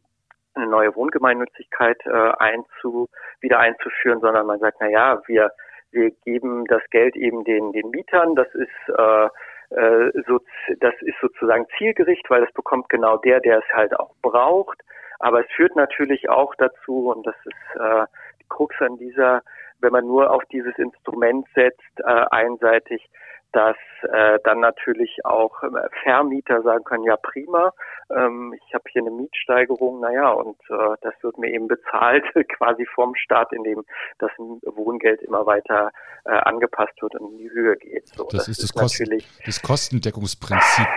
eine 0.56 0.68
neue 0.68 0.96
Wohngemeinnützigkeit 0.96 1.98
äh, 2.06 2.32
einzu, 2.38 3.10
wieder 3.42 3.60
einzuführen, 3.60 4.20
sondern 4.20 4.48
man 4.48 4.60
sagt, 4.60 4.78
na 4.80 4.88
ja, 4.90 5.22
wir 5.28 5.52
wir 5.92 6.12
geben 6.26 6.66
das 6.66 6.82
Geld 6.90 7.16
eben 7.16 7.44
den 7.44 7.72
den 7.72 7.90
Mietern. 7.90 8.36
Das 8.36 8.48
ist 8.54 8.98
äh, 8.98 9.30
äh, 9.70 10.12
so, 10.28 10.40
das 10.80 10.94
ist 11.02 11.20
sozusagen 11.22 11.66
zielgerichtet, 11.78 12.30
weil 12.30 12.42
das 12.42 12.54
bekommt 12.54 12.90
genau 12.90 13.18
der, 13.18 13.40
der 13.40 13.60
es 13.60 13.74
halt 13.74 13.98
auch 14.00 14.14
braucht. 14.22 14.80
Aber 15.20 15.42
es 15.42 15.52
führt 15.56 15.76
natürlich 15.76 16.30
auch 16.30 16.54
dazu, 16.56 17.10
und 17.10 17.26
das 17.26 17.36
ist 17.46 17.80
äh, 17.80 18.06
die 18.42 18.46
Krux 18.50 18.76
an 18.80 18.98
dieser, 18.98 19.42
wenn 19.80 19.92
man 19.92 20.06
nur 20.06 20.32
auf 20.32 20.44
dieses 20.52 20.78
Instrument 20.78 21.48
setzt, 21.56 22.00
äh, 22.00 22.26
einseitig, 22.32 23.10
dass 23.56 23.78
äh, 24.12 24.38
dann 24.44 24.60
natürlich 24.60 25.24
auch 25.24 25.64
äh, 25.64 25.70
Vermieter 26.04 26.62
sagen 26.62 26.84
können, 26.84 27.06
ja 27.06 27.16
prima, 27.16 27.72
ähm, 28.10 28.54
ich 28.54 28.74
habe 28.74 28.84
hier 28.92 29.02
eine 29.02 29.12
Mietsteigerung, 29.12 30.02
naja, 30.02 30.30
und 30.30 30.58
äh, 30.70 30.96
das 31.02 31.14
wird 31.22 31.38
mir 31.38 31.50
eben 31.52 31.70
bezahlt 31.70 32.26
quasi 32.58 32.86
vom 32.94 33.16
Staat, 33.16 33.54
indem 33.54 33.86
das 34.20 34.32
Wohngeld 34.38 35.22
immer 35.22 35.46
weiter 35.46 35.92
äh, 36.26 36.32
angepasst 36.32 37.02
wird 37.02 37.16
und 37.16 37.32
in 37.32 37.38
die 37.38 37.50
Höhe 37.50 37.78
geht. 37.78 38.08
So, 38.10 38.26
das, 38.26 38.46
das, 38.46 38.48
ist 38.50 38.58
das, 38.58 38.66
ist 38.66 38.74
Kosten, 38.74 39.24
das 39.46 39.62
Kostendeckungsprinzip 39.62 40.88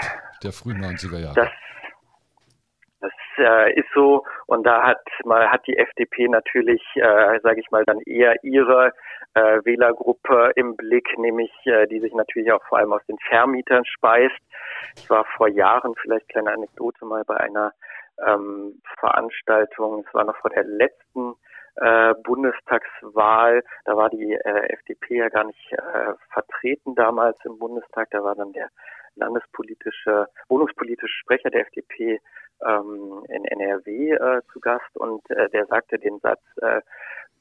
der 0.43 0.53
frühen 0.53 0.83
90er 0.85 1.19
Jahre. 1.21 1.35
Das, 1.35 1.49
das 1.49 1.53
äh, 3.39 3.73
ist 3.73 3.89
so. 3.95 4.25
Und 4.47 4.67
da 4.67 4.83
hat 4.83 5.01
mal 5.25 5.51
hat 5.51 5.67
die 5.67 5.77
FDP 5.77 6.29
natürlich, 6.29 6.83
äh, 6.97 7.41
sage 7.43 7.61
ich 7.61 7.71
mal, 7.71 7.85
dann 7.85 8.01
eher 8.01 8.35
ihre 8.43 8.93
äh, 9.35 9.61
Wählergruppe 9.65 10.53
im 10.57 10.77
Blick, 10.77 11.17
nämlich 11.19 11.53
äh, 11.65 11.87
die 11.87 12.01
sich 12.01 12.15
natürlich 12.15 12.53
auch 12.53 12.65
vor 12.69 12.79
allem 12.79 12.93
aus 12.93 13.05
den 13.07 13.19
Vermietern 13.29 13.85
speist. 13.85 14.41
Ich 14.97 15.09
war 15.11 15.25
vor 15.37 15.49
Jahren, 15.49 15.95
vielleicht 16.01 16.29
kleine 16.29 16.53
Anekdote 16.53 17.05
mal 17.05 17.25
bei 17.25 17.37
einer 17.37 17.73
ähm, 18.27 18.81
Veranstaltung, 18.99 20.05
es 20.07 20.15
war 20.15 20.25
noch 20.25 20.37
vor 20.39 20.51
der 20.51 20.65
letzten 20.65 21.35
äh, 21.77 22.15
Bundestagswahl, 22.25 23.63
da 23.85 23.97
war 23.97 24.11
die 24.11 24.33
äh, 24.33 24.73
FDP 24.73 25.19
ja 25.19 25.29
gar 25.29 25.45
nicht 25.45 25.73
äh, 25.73 26.15
vertreten 26.33 26.95
damals 26.95 27.37
im 27.45 27.59
Bundestag, 27.59 28.09
da 28.11 28.23
war 28.23 28.35
dann 28.35 28.53
der 28.53 28.69
landespolitische, 29.17 30.27
wohnungspolitische 30.49 31.19
Sprecher 31.21 31.51
der 31.51 31.63
FDP 31.63 32.21
ähm, 32.67 33.25
in 33.29 33.45
NRW 33.45 34.13
äh, 34.13 34.43
zu 34.53 34.61
Gast 34.61 34.97
und 34.97 35.29
äh, 35.31 35.49
der 35.51 35.67
sagte 35.67 35.99
den 35.99 36.19
Satz, 36.21 36.43
äh, 36.61 36.81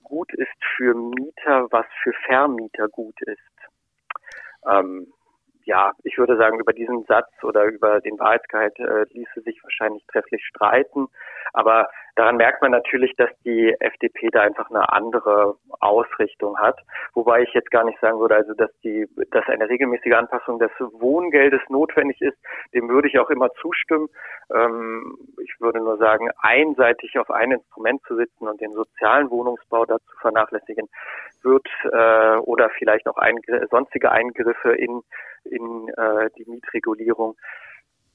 gut 0.03 0.33
ist 0.33 0.63
für 0.75 0.93
Mieter, 0.93 1.67
was 1.71 1.85
für 2.03 2.13
Vermieter 2.25 2.87
gut 2.87 3.21
ist. 3.23 3.39
Ähm, 4.69 5.11
ja, 5.67 5.91
ich 6.03 6.17
würde 6.17 6.37
sagen, 6.37 6.59
über 6.59 6.71
diesen 6.71 7.03
Satz 7.03 7.29
oder 7.43 7.65
über 7.65 7.99
den 7.99 8.17
Wahrheitsgehalt 8.17 8.79
äh, 8.79 9.03
ließe 9.11 9.41
sich 9.41 9.61
wahrscheinlich 9.63 10.05
trefflich 10.07 10.43
streiten. 10.45 11.07
Aber 11.51 11.89
daran 12.15 12.37
merkt 12.37 12.61
man 12.61 12.71
natürlich, 12.71 13.13
dass 13.17 13.29
die 13.43 13.75
FDP 13.79 14.29
da 14.31 14.41
einfach 14.41 14.69
eine 14.69 14.91
andere 14.93 15.55
Ausrichtung 15.81 16.57
hat. 16.57 16.79
Wobei 17.13 17.41
ich 17.41 17.53
jetzt 17.53 17.69
gar 17.69 17.83
nicht 17.83 17.99
sagen 17.99 18.17
würde, 18.19 18.35
also 18.35 18.53
dass 18.53 18.71
die, 18.81 19.07
dass 19.31 19.45
eine 19.47 19.67
regelmäßige 19.67 20.13
Anpassung 20.13 20.57
des 20.57 20.71
Wohngeldes 20.79 21.61
notwendig 21.67 22.21
ist, 22.21 22.37
dem 22.73 22.87
würde 22.87 23.09
ich 23.09 23.19
auch 23.19 23.29
immer 23.29 23.49
zustimmen. 23.61 24.07
Ähm, 24.53 25.17
ich 25.43 25.59
würde 25.59 25.79
nur 25.79 25.97
sagen, 25.97 26.29
einseitig 26.39 27.19
auf 27.19 27.29
ein 27.29 27.51
Instrument 27.51 28.01
zu 28.07 28.15
sitzen 28.15 28.47
und 28.47 28.61
den 28.61 28.73
sozialen 28.73 29.29
Wohnungsbau 29.29 29.85
dazu 29.85 30.15
vernachlässigen, 30.21 30.87
wird 31.43 31.67
äh, 31.91 32.37
oder 32.37 32.69
vielleicht 32.69 33.07
auch 33.07 33.17
Eingr 33.17 33.67
sonstige 33.69 34.11
Eingriffe 34.11 34.73
in 34.73 35.01
in 35.57 35.89
äh, 35.89 36.29
die 36.37 36.49
Mietregulierung. 36.49 37.35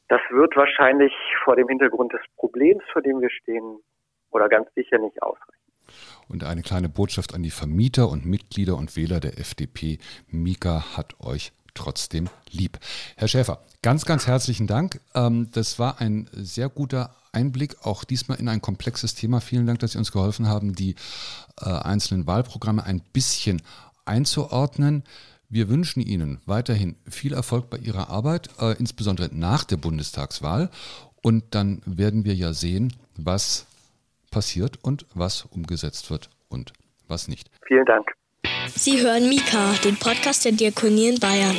Das 0.09 0.21
wird 0.31 0.57
wahrscheinlich 0.57 1.13
vor 1.45 1.57
dem 1.57 1.69
Hintergrund 1.69 2.13
des 2.13 2.21
Problems, 2.37 2.83
vor 2.93 3.03
dem 3.03 3.21
wir 3.21 3.31
stehen, 3.31 3.79
oder 4.31 4.49
ganz 4.49 4.69
sicher 4.75 4.99
nicht 4.99 5.23
ausreichen. 5.23 5.63
Und 6.29 6.45
eine 6.45 6.63
kleine 6.63 6.89
Botschaft 6.89 7.35
an 7.35 7.43
die 7.43 7.51
Vermieter 7.51 8.09
und 8.09 8.25
Mitglieder 8.25 8.77
und 8.77 8.97
Wähler 8.97 9.21
der 9.21 9.39
FDP. 9.39 9.99
Mika 10.29 10.97
hat 10.97 11.15
euch 11.21 11.53
trotzdem 11.75 12.29
lieb. 12.51 12.79
Herr 13.17 13.29
Schäfer, 13.29 13.61
ganz, 13.83 14.05
ganz 14.05 14.27
herzlichen 14.27 14.67
Dank. 14.67 15.01
Ähm, 15.15 15.49
das 15.53 15.79
war 15.79 16.01
ein 16.01 16.29
sehr 16.33 16.69
guter 16.69 17.15
Einblick, 17.33 17.77
auch 17.83 18.05
diesmal 18.05 18.39
in 18.39 18.49
ein 18.49 18.61
komplexes 18.61 19.15
Thema. 19.15 19.41
Vielen 19.41 19.67
Dank, 19.67 19.79
dass 19.79 19.93
Sie 19.93 19.99
uns 19.99 20.13
geholfen 20.13 20.49
haben, 20.49 20.75
die 20.75 20.95
äh, 21.61 21.71
einzelnen 21.71 22.27
Wahlprogramme 22.27 22.85
ein 22.85 23.03
bisschen 23.13 23.63
einzuordnen. 24.05 25.05
Wir 25.53 25.69
wünschen 25.69 26.01
Ihnen 26.01 26.41
weiterhin 26.47 26.97
viel 27.07 27.35
Erfolg 27.35 27.69
bei 27.69 27.77
Ihrer 27.77 28.09
Arbeit, 28.09 28.49
äh, 28.59 28.75
insbesondere 28.79 29.29
nach 29.35 29.65
der 29.65 29.77
Bundestagswahl. 29.77 30.71
Und 31.21 31.55
dann 31.55 31.83
werden 31.85 32.25
wir 32.25 32.35
ja 32.35 32.55
sehen, 32.55 32.95
was 33.19 33.67
passiert 34.31 34.79
und 34.83 35.05
was 35.13 35.45
umgesetzt 35.45 36.11
wird 36.11 36.31
und 36.49 36.73
was 37.07 37.29
nicht. 37.29 37.51
Vielen 37.67 37.85
Dank. 37.85 38.13
Sie 38.75 39.03
hören 39.03 39.29
Mika, 39.29 39.75
den 39.85 39.97
Podcast 39.97 40.47
der 40.47 40.53
Diakonie 40.53 41.09
in 41.09 41.21
Bayern. 41.21 41.57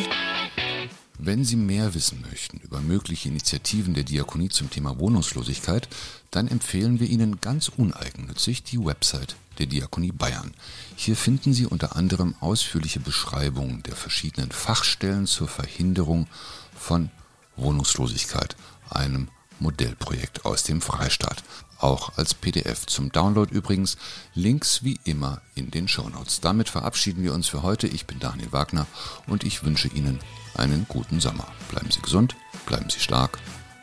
Wenn 1.25 1.45
Sie 1.45 1.55
mehr 1.55 1.93
wissen 1.93 2.19
möchten 2.29 2.57
über 2.57 2.81
mögliche 2.81 3.29
Initiativen 3.29 3.93
der 3.93 4.03
Diakonie 4.03 4.49
zum 4.49 4.69
Thema 4.69 4.99
Wohnungslosigkeit, 4.99 5.88
dann 6.31 6.49
empfehlen 6.49 6.99
wir 6.99 7.07
Ihnen 7.07 7.39
ganz 7.39 7.69
uneigennützig 7.69 8.63
die 8.63 8.83
Website 8.83 9.38
der 9.57 9.67
Diakonie 9.67 10.12
Bayern. 10.12 10.53
Hier 10.97 11.15
finden 11.15 11.53
Sie 11.53 11.65
unter 11.65 11.95
anderem 11.95 12.36
ausführliche 12.41 12.99
Beschreibungen 12.99 13.83
der 13.83 13.95
verschiedenen 13.95 14.51
Fachstellen 14.51 15.25
zur 15.25 15.47
Verhinderung 15.47 16.27
von 16.75 17.09
Wohnungslosigkeit, 17.55 18.57
einem 18.89 19.29
Modellprojekt 19.59 20.43
aus 20.43 20.63
dem 20.63 20.81
Freistaat. 20.81 21.41
Auch 21.83 22.11
als 22.15 22.33
PDF 22.33 22.85
zum 22.85 23.11
Download 23.11 23.53
übrigens. 23.53 23.97
Links 24.33 24.85
wie 24.85 24.97
immer 25.03 25.41
in 25.53 25.69
den 25.69 25.89
Shownotes. 25.89 26.39
Damit 26.39 26.69
verabschieden 26.69 27.23
wir 27.23 27.33
uns 27.33 27.49
für 27.49 27.61
heute. 27.61 27.87
Ich 27.87 28.05
bin 28.05 28.21
Daniel 28.21 28.53
Wagner 28.53 28.87
und 29.27 29.43
ich 29.43 29.65
wünsche 29.65 29.89
Ihnen 29.89 30.21
einen 30.55 30.85
guten 30.87 31.19
Sommer. 31.19 31.45
Bleiben 31.69 31.91
Sie 31.91 32.01
gesund, 32.01 32.37
bleiben 32.65 32.89
Sie 32.89 33.01
stark, 33.01 33.37